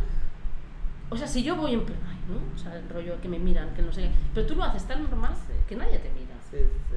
[1.11, 2.55] O sea, si yo voy en plan, ¿no?
[2.55, 4.11] O sea, el rollo que me miran, que no sé qué.
[4.35, 5.33] Pero tú lo haces tan normal
[5.69, 6.35] que nadie te mira.
[6.51, 6.97] Sí, sí, sí.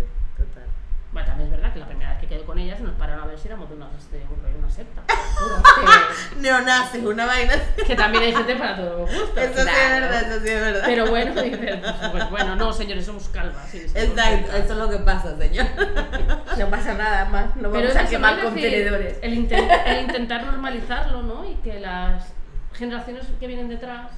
[1.11, 3.23] Bueno, también es verdad que la primera vez que quedé con ella se nos pararon
[3.23, 5.01] a ver si éramos de una, de una secta.
[6.35, 7.53] que, Neonazis, una vaina.
[7.87, 9.37] que también hay gente para todos los gustos.
[9.37, 10.01] Eso sí es claro.
[10.05, 10.83] verdad, eso sí es verdad.
[10.85, 11.79] Pero bueno, dices,
[12.11, 13.67] pues, bueno, no, señores, somos calvas.
[13.71, 14.63] sí, somos Exacto, calvas.
[14.65, 15.65] eso es lo que pasa, señor.
[16.59, 19.17] No pasa nada más, no Pero vamos es a quemar contenedores.
[19.23, 21.49] El, inten- el intentar normalizarlo, ¿no?
[21.49, 22.33] Y que las
[22.73, 24.11] generaciones que vienen detrás,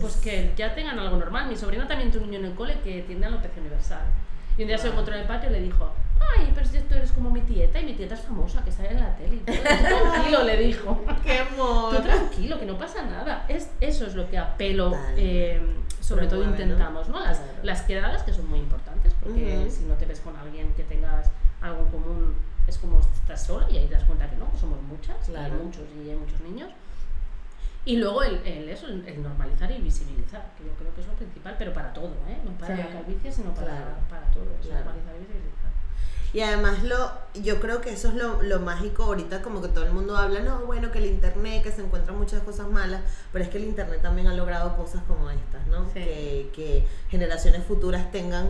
[0.00, 1.46] pues que ya tengan algo normal.
[1.48, 4.00] Mi sobrina también tiene un niño en el cole que tiene alopecia universal.
[4.56, 5.92] Y un día se lo encontró en el patio y le dijo,
[6.36, 8.90] ay, pero si tú eres como mi tieta y mi tieta es famosa, que sale
[8.90, 9.36] en la tele.
[9.36, 9.54] y todo".
[9.56, 9.62] Tú
[10.12, 11.04] tranquilo, le dijo.
[11.24, 11.96] Qué amor.
[11.96, 13.44] Tú tranquilo, que no pasa nada.
[13.48, 15.14] Es, eso es lo que a pelo, Total.
[15.16, 15.62] eh,
[16.00, 17.20] sobre todo intentamos, ¿no?
[17.20, 17.52] Las, Claro.
[17.62, 21.30] las quedadas que son muy importantes, porque si no te ves con alguien que tengas
[21.60, 22.34] algo en común,
[22.66, 25.34] es como estás sola y ahí te das cuenta que no, que somos muchas, y
[25.34, 25.64] hay Claro.
[25.64, 26.70] muchos y hay muchos niños.
[27.84, 31.06] Y luego el, el eso, el, el normalizar y visibilizar, que yo creo que es
[31.06, 32.36] lo principal, pero para todo, ¿eh?
[32.44, 32.82] No para Sí.
[32.82, 33.90] la calvicie, sino para, Claro.
[34.10, 34.44] para todo.
[34.60, 34.84] es Claro.
[34.84, 35.67] Normalizar y visibilizar.
[36.34, 37.10] Y además lo,
[37.42, 40.40] yo creo que eso es lo, lo mágico ahorita, como que todo el mundo habla,
[40.40, 43.00] no, bueno, que el internet, que se encuentran muchas cosas malas,
[43.32, 45.84] pero es que el internet también ha logrado cosas como estas, ¿no?
[45.86, 45.94] Sí.
[45.94, 48.48] Que, que generaciones futuras tengan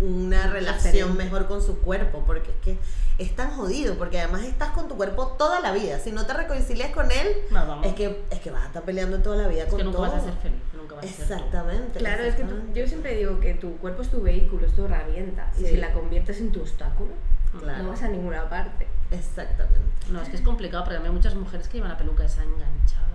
[0.00, 2.78] un- una relación mejor con su cuerpo, porque es que
[3.22, 6.32] es tan jodido, porque además estás con tu cuerpo toda la vida, si no te
[6.32, 7.28] reconcilias con él,
[7.84, 9.98] es que, es que vas a estar peleando toda la vida Es con que nunca
[9.98, 10.06] todo.
[10.10, 10.60] vas a ser feliz,
[10.90, 11.32] nunca vas a ser tú.
[11.34, 11.98] Exactamente.
[11.98, 12.80] Claro, es que tú- exactamente.
[12.80, 15.50] yo siempre digo que tu cuerpo es tu vehículo, es tu herramienta.
[15.56, 15.66] Y Sí.
[15.68, 17.12] si la conviertes en tu obstáculo,
[17.58, 17.82] Claro.
[17.84, 18.86] no vas a ninguna parte.
[19.10, 20.06] Exactamente.
[20.10, 22.42] No, es que es complicado, porque también hay muchas mujeres que llevan la peluca esa
[22.44, 23.06] enganchada,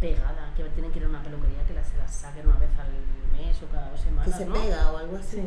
[0.00, 2.70] pegada, que tienen que ir a una peluquería que la, se la saquen una vez
[2.78, 2.88] al
[3.36, 4.54] mes o cada dos Que semanas, se ¿no?
[4.54, 5.42] pega o algo así.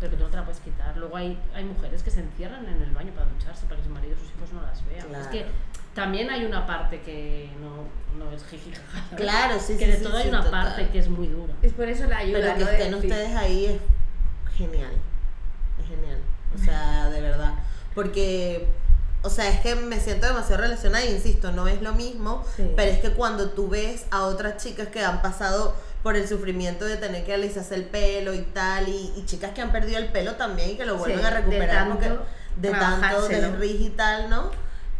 [0.00, 0.96] Pero que tú no te la puedes quitar.
[0.96, 3.90] Luego hay, hay mujeres que se encierran en el baño para ducharse para que su
[3.90, 5.06] marido o sus hijos no las vean.
[5.06, 5.24] Claro.
[5.24, 5.46] Es que
[5.94, 9.16] también hay una parte que no, no es jiji jaja, ¿sabes?
[9.24, 10.64] Claro, sí, Que sí, de sí, todo hay sí, una total.
[10.64, 11.54] parte que es muy dura.
[11.62, 12.40] Es por eso la ayuda.
[12.40, 12.66] Pero que ¿no?
[12.66, 13.80] de estén ustedes ahí es
[14.56, 14.92] genial.
[15.80, 16.18] Es genial.
[16.54, 17.54] O sea, de verdad.
[17.94, 18.66] Porque,
[19.22, 22.70] o sea, es que me siento demasiado relacionada, insisto, no es lo mismo, Sí.
[22.76, 26.84] pero es que cuando tú ves a otras chicas que han pasado por el sufrimiento
[26.84, 30.08] de tener que alisarse el pelo y tal, y, y chicas que han perdido el
[30.08, 32.08] pelo también y que lo vuelven Sí, a de recuperar tanto porque
[32.60, 33.50] de tanto trabajárselo.
[33.52, 34.50] desriz y tal, ¿no?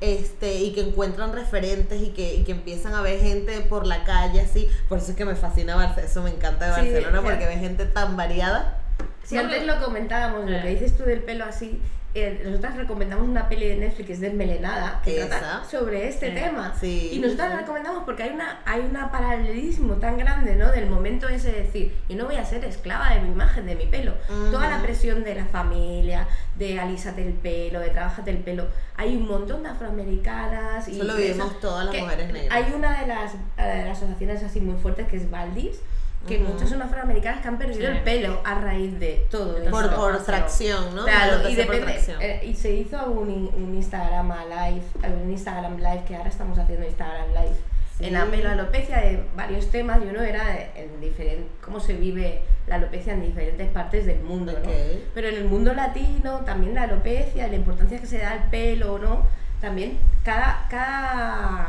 [0.05, 4.05] Este, y que encuentran referentes y que, y que empiezan a ver gente por la
[4.05, 4.69] calle así.
[4.87, 7.47] Por eso es que me fascina Barcelona, eso me encanta de Sí, Barcelona, sea, porque
[7.47, 8.81] ves gente tan variada.
[9.23, 11.81] Si No, antes lo comentábamos, lo que dices tú del pelo así,
[12.15, 15.29] eh, nosotras recomendamos una peli de Netflix que es Desmelenada, que Esa.
[15.29, 16.35] trata sobre este Sí.
[16.35, 16.75] tema.
[16.81, 17.55] Sí, y nosotras sí.
[17.55, 20.71] la recomendamos porque hay una hay un paralelismo tan grande, ¿no?
[20.71, 23.75] Del momento ese de decir, yo no voy a ser esclava de mi imagen, de
[23.75, 24.15] mi pelo.
[24.29, 24.51] Ujú.
[24.53, 28.67] Toda la presión de la familia, de alísate el pelo, de trabajate el pelo.
[28.97, 32.53] Hay un montón de afroamericanas y Eso lo de vivimos todas las mujeres negras.
[32.53, 35.81] Hay una de las, eh, de las asociaciones así muy fuertes que es Valdis,
[36.27, 36.53] que Ujú.
[36.53, 37.97] muchas son afroamericanas que han perdido Sí.
[37.99, 39.71] el pelo a raíz de todo esto.
[39.71, 39.97] Por, Eso.
[39.97, 41.05] por tracción, ¿no?
[41.05, 42.01] Claro, y depende.
[42.21, 44.83] eh, y se hizo un, un Instagram live,
[45.23, 47.57] un Instagram live que ahora estamos haciendo Instagram live
[47.99, 48.07] Sí.
[48.07, 48.23] en la
[48.53, 50.43] alopecia de varios temas y uno era
[50.75, 54.69] en diferente cómo se vive la alopecia en diferentes partes del mundo, ¿no?
[55.15, 58.99] Pero en el mundo latino también la alopecia, la importancia que se da al pelo
[58.99, 59.23] no,
[59.61, 61.69] también cada cada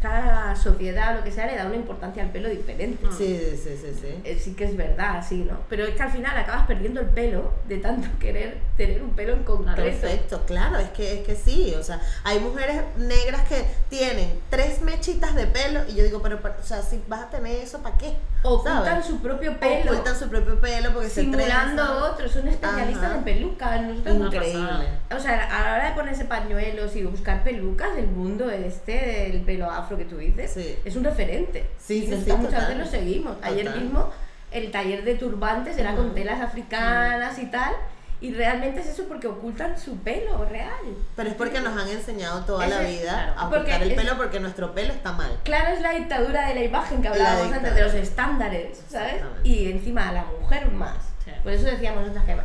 [0.00, 3.06] cada sociedad lo que sea le da una importancia al pelo diferente.
[3.16, 4.20] Sí, sí, sí, sí, sí.
[4.24, 5.58] Eh, sí que es verdad, sí, ¿no?
[5.68, 9.32] Pero es que al final acabas perdiendo el pelo de tanto querer tener un pelo
[9.32, 9.82] en concreto.
[9.82, 14.82] Perfecto, claro, es que, es que sí, o sea, hay mujeres negras que tienen tres
[14.82, 17.78] mechitas de pelo y yo digo, pero, pero, o sea, si vas a tener eso,
[17.78, 18.14] ¿para qué?
[18.42, 19.06] Ocultan ¿Sabes?
[19.06, 22.04] su propio pelo, Ocultan su propio pelo porque simulando se trenza.
[22.12, 23.16] otros, son especialistas Ajá.
[23.16, 23.80] en pelucas.
[24.06, 24.88] Increíble.
[25.14, 29.40] O sea, a la hora de ponerse pañuelos y buscar pelucas, el mundo este del
[29.42, 30.76] pelo afro que tú dices, Sí.
[30.84, 31.68] es un referente.
[31.78, 33.36] Sí, sí, sí, muchas veces lo seguimos.
[33.42, 33.80] Ayer Total.
[33.82, 34.10] mismo
[34.50, 36.14] el taller de turbantes era con Ujú.
[36.14, 37.74] telas africanas y tal.
[38.18, 40.70] Y realmente es eso porque ocultan su pelo real.
[41.16, 43.32] Pero es porque nos han enseñado toda Eso la es, vida claro.
[43.36, 45.38] a ocultar el es- pelo porque nuestro pelo está mal.
[45.44, 49.16] Claro, es la dictadura de la imagen que hablábamos antes, de los estándares, ¿sabes?
[49.44, 50.96] Y encima a la mujer más.
[51.42, 52.36] Por eso decíamos nosotras que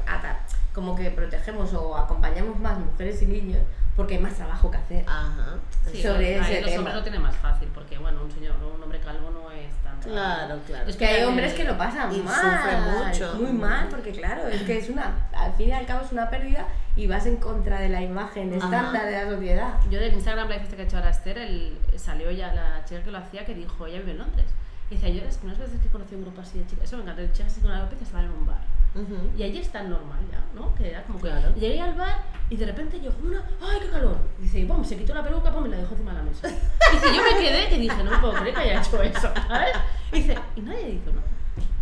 [0.73, 3.61] como que protegemos o acompañamos más mujeres y niños
[4.01, 5.05] porque hay más trabajo que hacer.
[5.07, 5.55] Ajá.
[5.91, 6.77] Sí, sobre ahí ese los tema.
[6.79, 9.99] hombres lo tienen más fácil, porque bueno, un señor, un hombre calvo no es tan
[9.99, 10.61] Claro, ¿no?
[10.63, 10.89] claro.
[10.89, 13.33] Es que hay hombres que lo pasan Y mal, mucho.
[13.35, 16.29] muy mal, porque claro, es que es una, al fin y al cabo es una
[16.29, 18.65] pérdida y vas en contra de la imagen Ajá.
[18.65, 19.73] estándar de la sociedad.
[19.89, 23.03] Yo del Instagram Live este que ha hecho ahora Esther, el, salió ya la chica
[23.03, 24.47] que lo hacía que dijo, ella vive en Londres.
[24.89, 27.03] Y decía, yo las primeras veces que conocí un grupo así de chicas, eso me
[27.03, 28.61] encantó, de chicas así con alopecia van en un bar.
[28.93, 29.31] Ujú.
[29.37, 30.75] Y allí es tan normal ya, ¿no?
[30.75, 31.55] Que era como que Claro.
[31.55, 32.15] llegué al bar
[32.51, 34.17] y de repente llegó una, ¡ay, qué calor!
[34.37, 36.49] Y dice, pum, se quitó la peluca, pum, y la dejó encima de la mesa.
[36.49, 39.31] Y dice, yo me quedé que dije, no me puedo creer que haya hecho eso,
[39.47, 39.69] ¿sabes?
[40.11, 41.27] Y dice, y nadie hizo nada.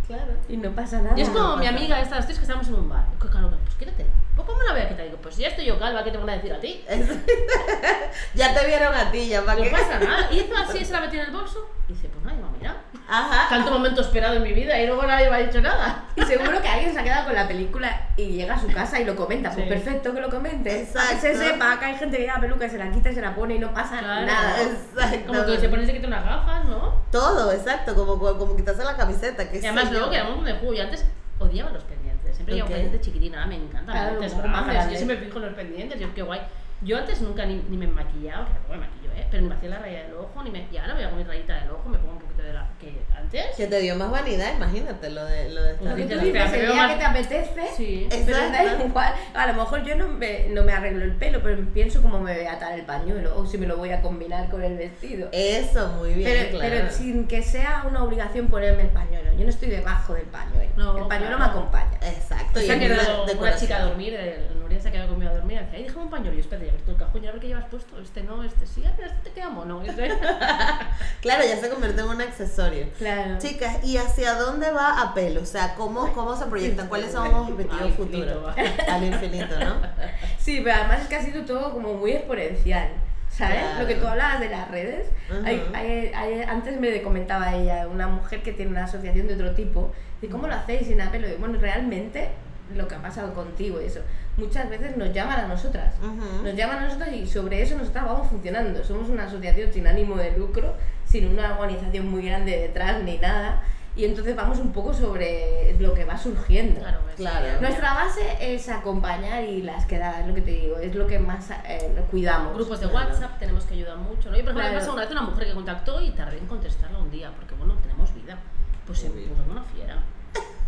[0.06, 0.32] Claro.
[0.48, 1.18] Y no pasa nada.
[1.18, 3.04] Y es como no mi pasa amiga, estas tres que estábamos en un bar.
[3.20, 3.58] ¿Qué calor?
[3.64, 4.10] Pues quítatela.
[4.44, 5.04] Pues cómo la voy a quitar.
[5.04, 6.84] Digo, pues ya estoy yo calva, ¿qué te van a decir a ti?
[8.34, 9.70] Ya te vieron a ti, ya para No qué.
[9.70, 10.28] pasa nada.
[10.32, 11.68] Y hizo así, se la metió en el bolso.
[11.88, 12.78] Y dice, pues nadie me ha mirado.
[13.08, 13.48] Ajá.
[13.48, 16.04] Tanto momento esperado en mi vida y luego nadie me ha dicho nada.
[16.16, 19.00] Y seguro que alguien se ha quedado con la película y llega a su casa
[19.00, 19.50] y lo comenta.
[19.50, 19.68] Pues Sí.
[19.68, 20.80] perfecto que lo comente.
[20.82, 21.14] Exacto.
[21.14, 23.20] Que se sepa que hay gente que lleva peluca y se la quita y se
[23.20, 24.26] la pone y no pasa Claro.
[24.26, 24.56] nada.
[24.62, 25.26] Exacto.
[25.32, 26.94] Como que se pone y se quita unas gafas, ¿no?
[27.10, 29.48] Todo, exacto, como, como quitarse la camiseta.
[29.50, 30.10] Que Y además luego yo.
[30.10, 30.74] que era un montón de juego.
[30.74, 31.04] Yo antes
[31.38, 32.09] odiaba los pendientes.
[32.50, 32.70] Siempre llevaba Ok.
[32.70, 33.92] un pendiente chiquitina, me encanta.
[33.92, 34.74] Claro, pendientes más grandes.
[34.74, 34.92] grande.
[34.92, 36.40] Yo siempre me fijo los pendientes, yo qué guay.
[36.82, 39.26] Yo antes nunca ni, ni me maquillaba, que tampoco me maquillo, ¿eh?
[39.30, 40.66] Pero ni me hacía la raya del ojo, ni me...
[40.72, 42.66] Y ahora me hago mi rayita del ojo, me pongo un poquito de la...
[42.80, 43.54] Que antes...
[43.56, 45.94] Que te dio más vanidad, imagínate lo de, lo de estar.
[45.94, 46.52] Que tú el día más-
[46.92, 48.08] que te apetece, Sí.
[48.24, 49.14] pero igual.
[49.34, 52.34] A lo mejor yo no me, no me arreglo el pelo, pero pienso cómo me
[52.34, 55.28] voy a atar el pañuelo o si me lo voy a combinar con el vestido.
[55.32, 56.74] Eso, muy bien, Pero, claro.
[56.76, 59.32] pero sin que sea una obligación ponerme el pañuelo.
[59.34, 60.70] Yo no estoy debajo del pañuelo.
[60.76, 61.52] No, el pañuelo claro.
[61.52, 61.98] me acompaña.
[62.02, 62.60] Exacto.
[62.60, 65.34] y Se ha es una chica a dormir, el, Nuria se ha quedado conmigo a
[65.34, 66.32] dormir y decía, ay, déjame un pañuelo.
[66.32, 67.98] Y yo, espera, y abierto el cajón y a ver qué llevas puesto.
[68.00, 69.82] Este no, este sí, ah, pero este te queda mono.
[69.82, 70.08] Este...
[71.20, 72.86] Claro, ya se convierte en un accesorio.
[72.98, 73.38] Claro.
[73.38, 75.42] Chicas, ¿y hacia dónde va a pelo?
[75.42, 76.88] O sea, ¿cómo, cómo se proyectan?
[76.88, 78.54] ¿Cuáles son los objetivos futuros?
[78.88, 79.76] Al infinito, ¿no?
[80.38, 82.88] Sí, pero además es que ha sido todo como muy exponencial.
[83.28, 83.58] ¿Sabes?
[83.60, 83.80] Claro.
[83.82, 85.06] Lo que tú hablabas de las redes.
[85.30, 85.46] Ujú.
[85.46, 89.52] hay, hay- hay- antes me comentaba ella, una mujer que tiene una asociación de otro
[89.52, 91.28] tipo, y cómo lo hacéis sin apelo.
[91.28, 92.30] Y bueno, realmente
[92.74, 94.00] lo que ha pasado contigo y eso,
[94.36, 95.94] muchas veces nos llaman a nosotras.
[96.00, 96.44] Ujú.
[96.44, 98.82] Nos llaman a nosotros y sobre eso nosotras vamos funcionando.
[98.84, 100.74] Somos una asociación sin ánimo de lucro,
[101.06, 103.62] sin una organización muy grande detrás ni nada.
[103.96, 106.80] Y entonces vamos un poco sobre lo que va surgiendo.
[106.80, 107.60] Claro, Claro.
[107.60, 111.18] Nuestra base es acompañar y las quedadas, es lo que te digo, es lo que
[111.18, 112.54] más eh, cuidamos.
[112.54, 113.08] Grupos de Claro.
[113.10, 114.38] WhatsApp tenemos que ayudar mucho, ¿no?
[114.38, 114.72] Y por ejemplo, Claro.
[114.74, 117.54] me pasó una vez una mujer que contactó y tardé en contestarla un día, porque
[117.56, 118.38] bueno, tenemos vida.
[118.86, 119.96] Pues se puso como una fiera.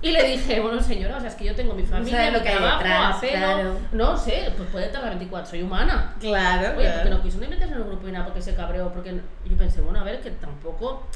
[0.03, 2.42] Y le dije, bueno señora, o sea, es que yo tengo mi familia, mi lo
[2.42, 3.78] que trabajo, detrás, apelo, claro.
[3.92, 6.14] no sé, pues puede tardar 24, soy humana.
[6.18, 6.94] Claro, Oye, claro.
[7.03, 9.22] porque no quiso ni meterse en el grupo y nada, porque se cabreó, porque no-
[9.44, 11.07] yo pensé, bueno, a ver, que tampoco,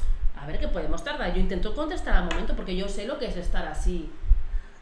[0.41, 1.33] a ver, que podemos tardar.
[1.33, 4.09] Yo intento contestar al momento, porque yo sé lo que es estar así,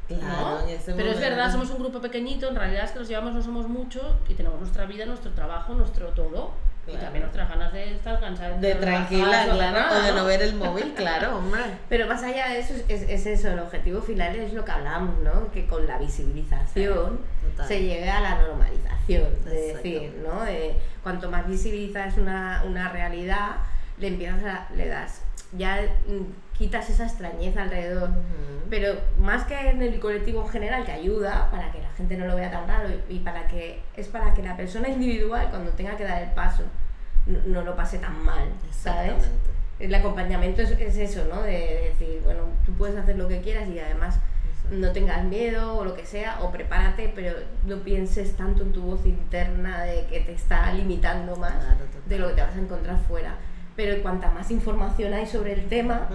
[0.07, 0.59] Claro,
[0.95, 3.67] Pero es verdad, somos un grupo pequeñito, en realidad es que nos llevamos no somos
[3.67, 6.51] mucho y tenemos nuestra vida, nuestro trabajo, nuestro todo.
[6.87, 8.61] Y también nuestras ganas de estar cansadas.
[8.61, 11.61] De relajadas, tranquila, claro, o de no ver el móvil, claro, hombre.
[11.89, 14.71] Pero más allá de eso, es, es- es eso, el objetivo final es lo que
[14.71, 15.51] hablamos, ¿no?
[15.51, 17.19] Que con la visibilización
[17.51, 17.67] Total.
[17.67, 19.33] se llegue a la normalización.
[19.45, 19.83] De Exacto.
[19.83, 20.43] decir, ¿no?
[20.43, 23.57] De cuanto más visibilizas una, una realidad,
[23.97, 25.21] le empiezas a, le das,
[25.53, 25.79] ya
[26.57, 28.09] quitas esa extrañeza alrededor.
[28.69, 32.25] Pero más que en el colectivo en general, que ayuda para que la gente no
[32.25, 35.71] lo vea tan raro y, y para que es para que la persona individual, cuando
[35.71, 36.63] tenga que dar el paso,
[37.27, 39.29] no, no lo pase tan mal, ¿sabes?
[39.79, 41.41] El acompañamiento es, es eso, ¿no?
[41.41, 44.19] De, de decir, bueno, tú puedes hacer lo que quieras y además
[44.71, 48.81] no tengas miedo o lo que sea, o prepárate, pero no pienses tanto en tu
[48.81, 52.59] voz interna de que te está limitando más Claro, de lo que te vas a
[52.59, 53.35] encontrar fuera.
[53.75, 56.07] Pero cuanta más información hay sobre el tema,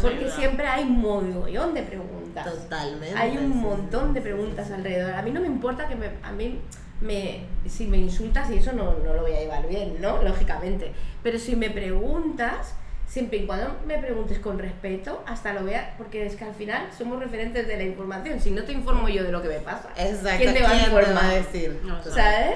[0.00, 0.36] porque ayuda.
[0.36, 2.44] siempre hay un mogollón de preguntas.
[2.44, 3.18] Totalmente.
[3.18, 5.12] Hay un montón de preguntas alrededor.
[5.14, 6.60] A mí no me importa que me, a mí
[7.00, 10.22] me, si me insultas y eso no, no lo voy a llevar bien, ¿no?
[10.22, 10.92] Lógicamente.
[11.24, 12.74] Pero si me preguntas,
[13.08, 16.88] siempre y cuando me preguntes con respeto, hasta lo vea, porque es que al final
[16.96, 18.38] somos referentes de la información.
[18.40, 20.38] Si no te informo yo de lo que me pasa, Exacto.
[20.38, 21.34] ¿quién te va a informar?
[21.34, 21.80] decir?
[21.84, 22.54] No, Total.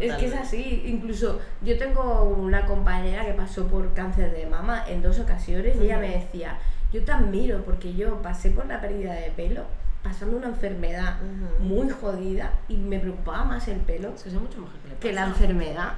[0.00, 0.82] Es que es así.
[0.86, 5.84] Incluso yo tengo una compañera que pasó por cáncer de mama en dos ocasiones y
[5.84, 6.58] ella me decía,
[6.92, 9.62] yo te admiro porque yo pasé por la pérdida de pelo
[10.02, 11.16] pasando una enfermedad
[11.60, 14.94] muy jodida y me preocupaba más el pelo Es que hay mucha mujer que le
[14.94, 15.00] pasa.
[15.00, 15.92] que la enfermedad,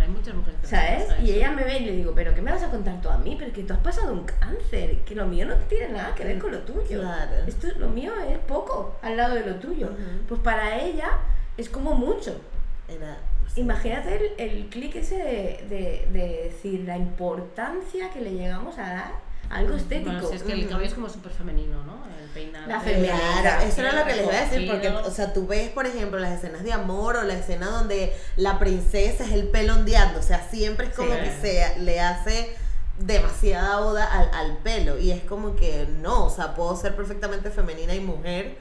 [0.00, 1.04] Hay muchas mujeres que le ¿sabes?
[1.04, 3.08] pasa Y ella me ve y le digo, pero ¿qué me vas a contar tú
[3.08, 3.36] a mí?
[3.38, 6.40] Pero que tú has pasado un cáncer, que lo mío no tiene nada que ver
[6.40, 7.00] con lo tuyo.
[7.02, 7.30] Claro.
[7.46, 9.90] Esto, lo mío es poco al lado de lo tuyo.
[10.28, 11.10] Pues para ella
[11.56, 12.40] es como mucho.
[12.88, 13.16] Era.
[13.56, 18.82] Imagínate el, el clic ese de, de- de decir la importancia que le llegamos a
[18.82, 19.12] dar
[19.50, 20.10] a algo estético.
[20.12, 22.02] Bueno, si es que el cabello es como súper femenino, ¿no?
[22.22, 22.66] El peinado.
[22.66, 23.14] La feminidad.
[23.42, 25.84] Claro, eso era lo que les iba a decir, porque, o sea, tú ves, por
[25.86, 30.20] ejemplo, las escenas de amor o la escena donde la princesa es el pelo ondeando,
[30.20, 31.20] o sea, siempre es como Sí.
[31.20, 32.56] que se le hace
[32.98, 37.50] demasiada oda al, al pelo, y es como que no, o sea, puedo ser perfectamente
[37.50, 38.56] femenina y mujer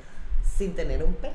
[0.58, 1.34] sin tener un pelo.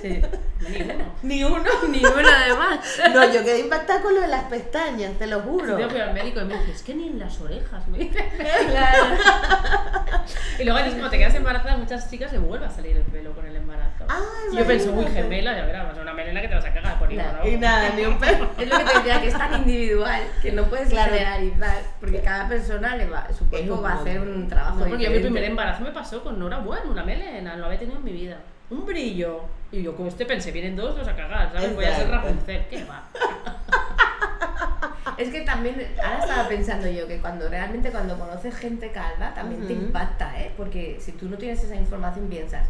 [0.00, 0.20] Sí.
[0.60, 1.04] Ninguno.
[1.22, 1.64] Ni uno.
[1.88, 2.80] Ni uno además.
[3.14, 5.78] No, yo quedé impactada con lo de las pestañas, te lo juro.
[5.78, 8.18] Yo fui al médico y me dice, es que ni en las orejas, me dice.
[8.68, 9.04] Claro.
[10.58, 13.32] Y luego es como te quedas embarazada, muchas chicas le vuelve a salir el pelo
[13.34, 14.04] con el embarazo.
[14.08, 16.98] Ay, y yo pienso, uy, gemela, ya verás, una melena que te vas a cagar
[16.98, 17.40] por igual.
[17.44, 18.50] Y nada, ni un pelo.
[18.58, 21.12] Es lo que te decía, que es tan individual que no puedes Claro.
[21.12, 21.78] generalizar,
[22.10, 25.10] porque cada persona le va, su cuerpo va a hacer un trabajo No, porque yo
[25.10, 25.28] mi diferente.
[25.28, 28.12] primer embarazo me pasó con Nora Bueno, una melena, no lo había tenido en mi
[28.12, 28.38] vida.
[28.70, 29.42] Un brillo.
[29.70, 31.74] Y yo como este pensé, vienen dos, los a cagar, ¿sabes?
[31.74, 32.08] Voy a ser.
[32.10, 33.02] Rapunzel, ¿qué va?
[35.18, 39.66] Es que también, ahora estaba pensando yo que cuando realmente cuando conoces gente calva también
[39.66, 39.82] te Ujú.
[39.86, 40.52] impacta, ¿eh?
[40.56, 42.64] Porque si tú no tienes esa información piensas,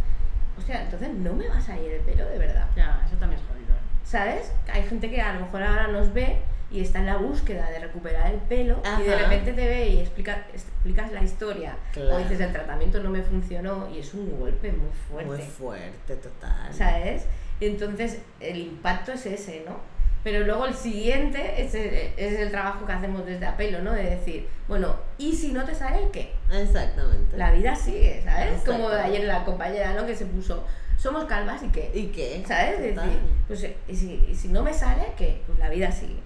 [0.57, 2.65] hostia, entonces no me vas a ir el pelo de verdad.
[2.75, 3.75] Ya, eso también es jodido.
[3.75, 3.81] ¿eh?
[4.03, 4.53] ¿Sabes?
[4.73, 6.39] Hay gente que a lo mejor ahora nos ve
[6.71, 9.23] y está en la búsqueda de recuperar el pelo y de Ajá.
[9.25, 12.17] repente te ve y explica, explicas la historia Claro.
[12.17, 15.31] o dices el tratamiento no me funcionó y es un golpe muy fuerte.
[15.31, 16.73] Muy fuerte, total.
[16.75, 17.25] ¿Sabes?
[17.61, 19.77] Y entonces el impacto es ese, ¿no?
[20.25, 23.93] Pero luego el siguiente es el, es el trabajo que hacemos desde apelo, ¿no?
[23.93, 26.33] De decir, bueno, ¿y si no te sale qué?
[26.53, 27.37] Exactamente.
[27.37, 28.63] La vida sigue, ¿sabes?
[28.65, 30.05] Como ayer la compañera, ¿no?
[30.07, 30.65] Que se puso,
[30.99, 31.91] somos calvas y qué.
[31.95, 32.43] ¿Y qué?
[32.47, 32.81] ¿Sabes?
[32.81, 33.07] Es Total.
[33.09, 35.41] decir, pues y si, y si no me sale, ¿qué?
[35.47, 36.19] Pues la vida sigue.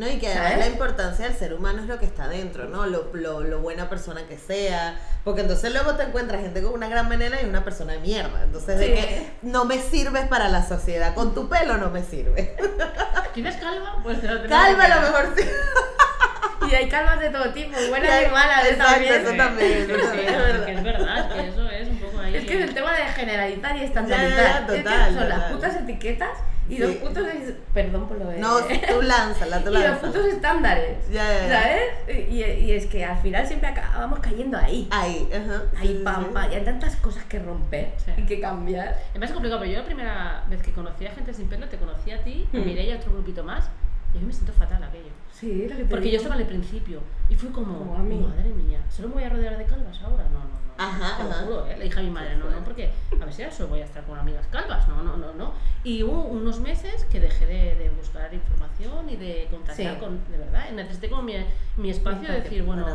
[0.00, 0.66] No, y que además ¿Sabes?
[0.66, 2.86] la importancia del ser humano es lo que está dentro, ¿no?
[2.86, 4.98] Lo, lo, lo buena persona que sea.
[5.24, 8.42] Porque entonces luego te encuentras gente con una gran venena y una persona de mierda.
[8.44, 8.92] Entonces, de Sí.
[8.94, 11.14] que no me sirves para la sociedad.
[11.14, 12.56] Con tu pelo no me sirve.
[13.34, 13.98] ¿Tienes calva?
[14.02, 15.44] Pues te lo tengo Calva a lo mejor sí.
[16.70, 19.14] Y hay calvas de todo tipo, buenas Y y, malas exacto, también.
[19.14, 20.64] eso también, eso Sí, también, es verdad.
[20.66, 22.36] que es verdad, es que eso es un poco ahí.
[22.36, 24.36] Es que es el tema de generalizar y Ya, estandarizar.
[24.36, 25.52] ya, es que total, son las total.
[25.54, 26.30] putas etiquetas
[26.70, 26.82] y Sí.
[26.82, 27.26] los putos.
[27.28, 28.38] es- Perdón por lo de.
[28.38, 30.12] No, tú lánzala, tú y los lánzala.
[30.12, 30.96] putos estándares.
[31.10, 31.62] Ya, ya, ya.
[31.62, 32.28] ¿Sabes?
[32.30, 34.88] Y, y es que al final siempre acabamos cayendo ahí.
[34.90, 35.62] Ahí, ajá.
[35.78, 36.30] Ahí, sí, pam, sí.
[36.32, 36.52] pam.
[36.52, 38.10] Y hay tantas cosas que romper Sí.
[38.16, 38.96] y que cambiar.
[39.14, 41.76] Me parece complicado, pero yo la primera vez que conocí a gente sin pelo, te
[41.76, 42.64] conocí a ti, a Mm.
[42.64, 43.68] Mireia y a otro grupito más,
[44.14, 45.10] y a mí me siento fatal aquello.
[45.32, 48.18] Sí, lo que te Porque yo estaba al principio y fue como, Como a mí.
[48.18, 50.24] madre mía, ¿solo me voy a rodear de calvas ahora?
[50.24, 50.60] No, no, no.
[50.78, 51.42] Ajá, te lo ajá.
[51.44, 51.76] juro, ¿eh?
[51.76, 53.84] Le dije a mi madre, no, no, porque a ver si ahora solo voy a
[53.84, 55.52] estar con amigas calvas, no, no, no, no.
[55.84, 60.00] Y hubo unos meses que dejé de, de buscar información y de contactar Sí.
[60.00, 61.34] con, de verdad, necesité como mi,
[61.76, 62.86] mi espacio de decir, bueno,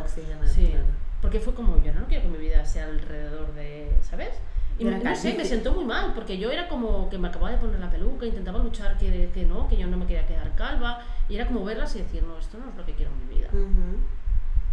[0.45, 0.74] sí,
[1.22, 4.30] porque fue como, yo no quiero que mi vida sea alrededor de, ¿sabes?
[4.78, 7.51] Y me- no sé, me sentó muy mal, porque yo era como que me acababa
[7.51, 10.53] de poner la peluca, intentaba luchar que, que no, que yo no me quería quedar
[10.55, 13.28] calva, y era como verlas y decir, no, esto no es lo que quiero en
[13.30, 13.47] mi vida.
[13.53, 13.97] Ujú.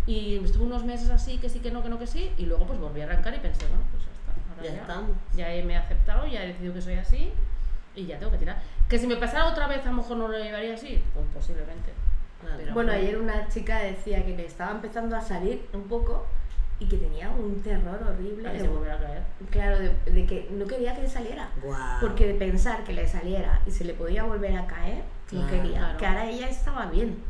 [0.06, 2.66] Y estuve unos meses así, que sí, que no, que no, que sí, y luego
[2.66, 4.32] pues volví a arrancar y pensé, bueno, pues ya está.
[4.50, 5.10] Ahora Ya ya, estamos.
[5.36, 7.30] ya he- me he aceptado, ya he decidido que soy así
[7.94, 8.60] y ya tengo que tirar.
[8.88, 11.92] Que si me pasara otra vez a lo mejor no lo llevaría así, pues posiblemente.
[12.40, 12.56] Claro.
[12.58, 16.26] Pero- Bueno, ayer una chica decía que le estaba empezando a salir un poco
[16.82, 18.48] y que tenía un terror horrible.
[18.48, 19.22] De- volverá a caer.
[19.50, 21.48] claro, de, de que no quería que le saliera.
[21.62, 22.00] Guau.
[22.00, 25.50] Porque de pensar que le saliera y se le podía volver a caer, no Claro,
[25.62, 25.78] quería.
[25.78, 25.98] claro.
[25.98, 27.22] Que ahora ella estaba bien.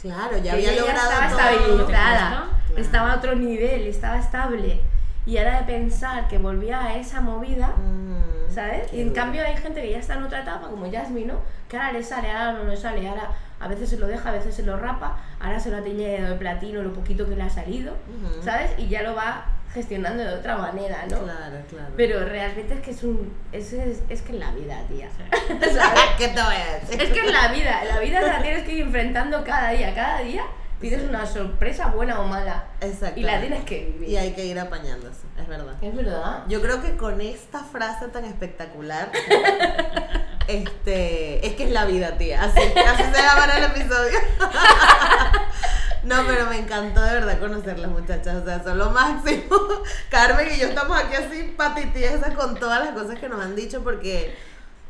[0.00, 1.38] Claro, ya que había ella logrado estaba todo.
[1.40, 2.28] estabilizada,
[2.68, 2.80] Claro.
[2.80, 4.80] estaba a otro nivel, estaba estable.
[5.26, 8.90] Y ahora de pensar que volvía a esa movida, Mm, ¿sabes?
[8.94, 9.14] Y en duro.
[9.20, 11.40] cambio hay gente que ya está en otra etapa, como Jasmine, ¿no?
[11.68, 13.28] Que ahora le sale, ahora no le sale, ahora
[13.60, 16.30] a veces se lo deja, a veces se lo rapa, ahora se lo ha teñido
[16.30, 17.94] de platino lo poquito que le ha salido.
[18.42, 18.72] ¿sabes?
[18.78, 21.22] Y ya lo va gestionando de otra manera, ¿no?
[21.22, 21.92] Claro, claro.
[21.96, 23.32] Pero realmente es que es un.
[23.52, 25.08] Es, es, es que en la vida, tía.
[26.18, 27.02] ¿Qué decir?
[27.02, 29.94] Es que en la vida, la vida la tienes que ir enfrentando cada día.
[29.94, 30.44] Cada día
[30.80, 32.64] tienes una sorpresa buena o mala.
[32.80, 33.20] Exacto.
[33.20, 34.08] Y la tienes que vivir.
[34.08, 35.74] Y hay que ir apañándose, es verdad.
[35.80, 36.44] Es verdad.
[36.48, 39.12] Yo creo que con esta frase tan espectacular,
[40.56, 42.44] este, es que es la vida, tía.
[42.44, 44.18] Así, así se llamará el episodio.
[46.02, 48.36] No, pero me encantó de verdad conocerlas, muchachas.
[48.42, 49.56] O sea, son lo máximo.
[50.10, 53.82] Carmen y yo estamos aquí así patitiesas con todas las cosas que nos han dicho
[53.84, 54.34] porque,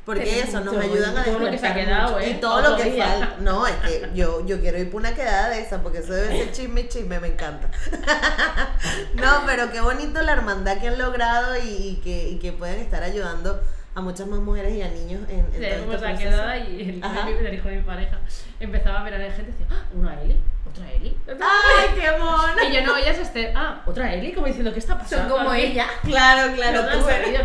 [0.05, 2.21] porque eso, nos ayudan a todo lo que se ha quedado, mucho.
[2.21, 2.31] ¿eh?
[2.31, 3.37] Y todo lo que falta.
[3.41, 6.29] No, es que yo, yo quiero ir por una quedada de esa porque eso debe
[6.29, 7.71] ser chisme y chisme, me encanta.
[9.15, 12.81] No, pero qué bonito la hermandad que han logrado y, y que, y que pueden
[12.81, 13.61] estar ayudando
[13.95, 16.31] a muchas más mujeres y a niños en, en Sí, todo fuimos este a proceso.
[16.31, 17.29] quedada y el, Ajá.
[17.29, 18.19] el hijo de mi pareja
[18.61, 20.37] empezaba a ver a la gente y decía, ah, una Eli,
[20.69, 21.17] otra Eli.
[21.29, 22.53] ¡Ay, qué mono!
[22.69, 25.37] Y yo no, ella es Esther, ah, otra Eli, como diciendo, ¿qué está Son pasando?
[25.37, 25.63] como aquí?".
[25.63, 25.87] ella.
[26.03, 27.41] Claro, claro, Todas tú eres.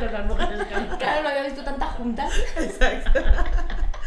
[0.99, 2.31] Claro, no había visto tantas juntas.
[2.57, 3.19] Exacto.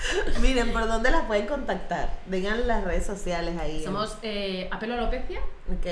[0.40, 2.10] Miren, ¿por dónde las pueden contactar?
[2.26, 3.82] Digan las redes sociales ahí.
[3.84, 5.86] Somos eh, Apelo a Alopecia ¿Ok?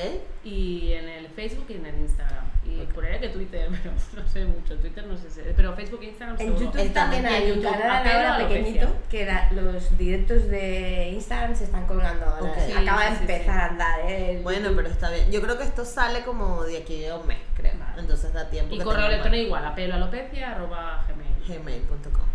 [0.45, 2.45] y en el Facebook y en el Instagram.
[2.65, 4.77] Y por ahí que Twitter, pero no sé mucho.
[4.79, 6.65] Twitter no sé, si- pero Facebook e Instagram En seguro.
[6.67, 11.65] YouTube Está también en hay un canal ahora pequeñito que los directos de Instagram se
[11.65, 12.51] están colgando ahora.
[12.53, 12.59] Ok.
[12.67, 13.61] Sí, Acaba sí, de sí, empezar sí.
[13.61, 14.37] a andar, ¿eh?
[14.37, 15.31] el Bueno, pero está bien.
[15.31, 17.73] Yo creo que esto sale como de aquí a un mes, creo.
[17.79, 18.01] Vale.
[18.01, 18.75] Entonces da tiempo.
[18.75, 21.61] Y que correo electrónico igual, apelo a alopecia arroba gmail.
[21.63, 22.27] gmail.com.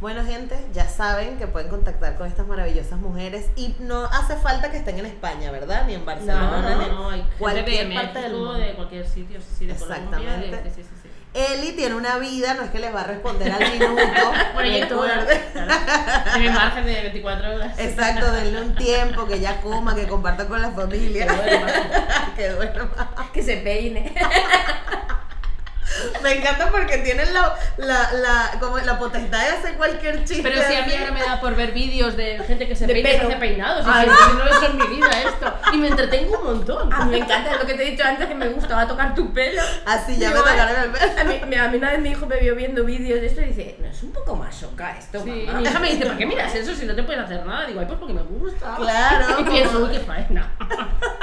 [0.00, 4.70] Bueno, gente, ya saben que pueden contactar con estas maravillosas mujeres y no hace falta
[4.70, 5.84] que estén en España, ¿verdad?
[5.86, 8.52] Ni en Barcelona, no, ni no, hay cualquier de parte del México, mundo.
[8.58, 10.70] de cualquier sitio, sí, sí, de Colombia, de, Exactamente.
[10.70, 11.08] sí, sí, sí.
[11.32, 13.96] Eli tiene una vida, no es que les va a responder al minuto.
[14.54, 15.40] Bueno, recuerden.
[15.52, 16.44] claro.
[16.44, 17.78] En margen de 24 horas.
[17.78, 21.26] Exacto, denle un tiempo, que ya coma, que comparta con la familia.
[21.26, 21.66] Que duerma.
[22.36, 23.10] que duerma.
[23.32, 24.14] Que se peine.
[26.22, 30.42] Me encanta porque tienen la, la, la, como la potestad de hacer cualquier chiste.
[30.42, 32.94] Pero si a mí ahora me da por ver vídeos de gente que se De
[32.94, 33.86] peina y hace peinados.
[33.86, 35.54] Y Ay, que no he hecho en mi vida esto.
[35.72, 36.92] Y me entretengo un montón.
[36.92, 39.32] A mí me encanta lo que te he dicho antes, que me gustaba tocar tu
[39.32, 39.62] pelo.
[39.84, 40.42] Así ya me "Ay".
[40.42, 41.20] tocaron el pelo.
[41.20, 43.40] A mí, me- a mí una vez mi hijo me vio viendo vídeos de esto
[43.42, 45.60] y dice, no, es un poco más soca esto, Sí, y mamá".
[45.60, 47.66] mi hija me dice, ¿por qué miras eso si no te puedes hacer nada?
[47.66, 48.74] Digo, ay, pues porque me gusta.
[48.76, 49.36] Claro.
[49.40, 50.52] Y pienso, uy, qué faena.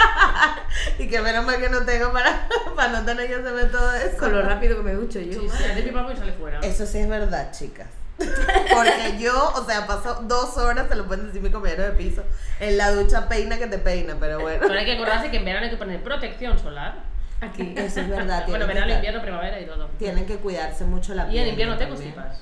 [0.99, 4.17] Y que menos mal que no tengo para, para no tener que hacer todo eso.
[4.17, 5.39] Con lo rápido que me ducho yo.
[5.41, 6.59] Sí, sí, de mi papá y sale fuera.
[6.59, 7.87] Eso sí es verdad, chicas.
[8.17, 12.23] Porque yo, o sea, paso dos horas, se lo pueden decir mi compañero de piso,
[12.59, 14.59] en la ducha peina que te peina, pero bueno.
[14.61, 16.95] Pero hay que acordarse que en verano hay que poner protección solar.
[17.41, 17.73] Aquí.
[17.75, 18.45] Eso es verdad.
[18.47, 19.87] Bueno, tienen que verano, estar- invierno, primavera y todo.
[19.99, 21.43] Tienen que cuidarse mucho la Y piel.
[21.43, 22.39] en invierno te constipas.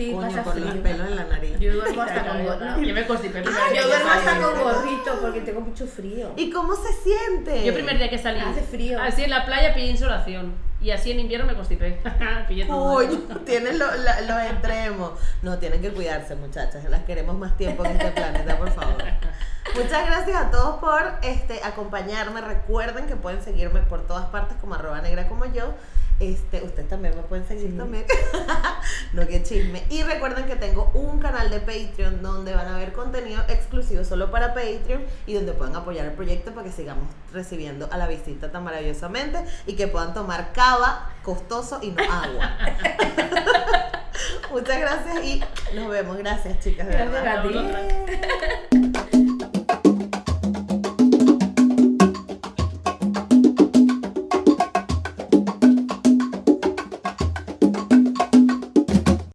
[0.00, 0.82] Sí, Coño, pasa por los frío.
[0.82, 1.58] pelos en la nariz.
[1.60, 2.80] Yo duermo hasta con gorrito.
[2.80, 3.42] Yo me constipé.
[3.44, 6.32] yo duermo hasta con gorrito porque tengo mucho frío.
[6.36, 7.64] ¿Y cómo se siente?
[7.66, 8.40] Yo primer día que salí.
[8.40, 8.98] Hace frío.
[9.00, 10.54] Así en la playa pillé insolación.
[10.82, 12.00] Y así en invierno me constipé.
[12.48, 12.94] pillé todo.
[12.94, 15.12] Coño, tienen lo- la- los extremos.
[15.42, 16.82] No, tienen que cuidarse, muchachas.
[16.88, 19.02] Las queremos más tiempo en este planeta, por favor.
[19.74, 22.40] Muchas gracias a todos por este, acompañarme.
[22.40, 25.74] Recuerden que pueden seguirme por todas partes como arroba negra como yo.
[26.18, 27.78] Este, ustedes también me pueden seguir Sí.
[27.78, 28.04] también.
[29.14, 29.84] no que chisme.
[29.88, 34.30] Y recuerden que tengo un canal de Patreon donde van a ver contenido exclusivo solo
[34.30, 38.52] para Patreon y donde pueden apoyar el proyecto para que sigamos recibiendo a la visita
[38.52, 42.54] tan maravillosamente y que puedan tomar cava costoso y no agua.
[44.50, 45.42] Muchas gracias y
[45.74, 46.18] nos vemos.
[46.18, 46.86] Gracias, chicas.
[46.86, 47.38] de Gracias verdad.
[47.38, 49.20] a ti.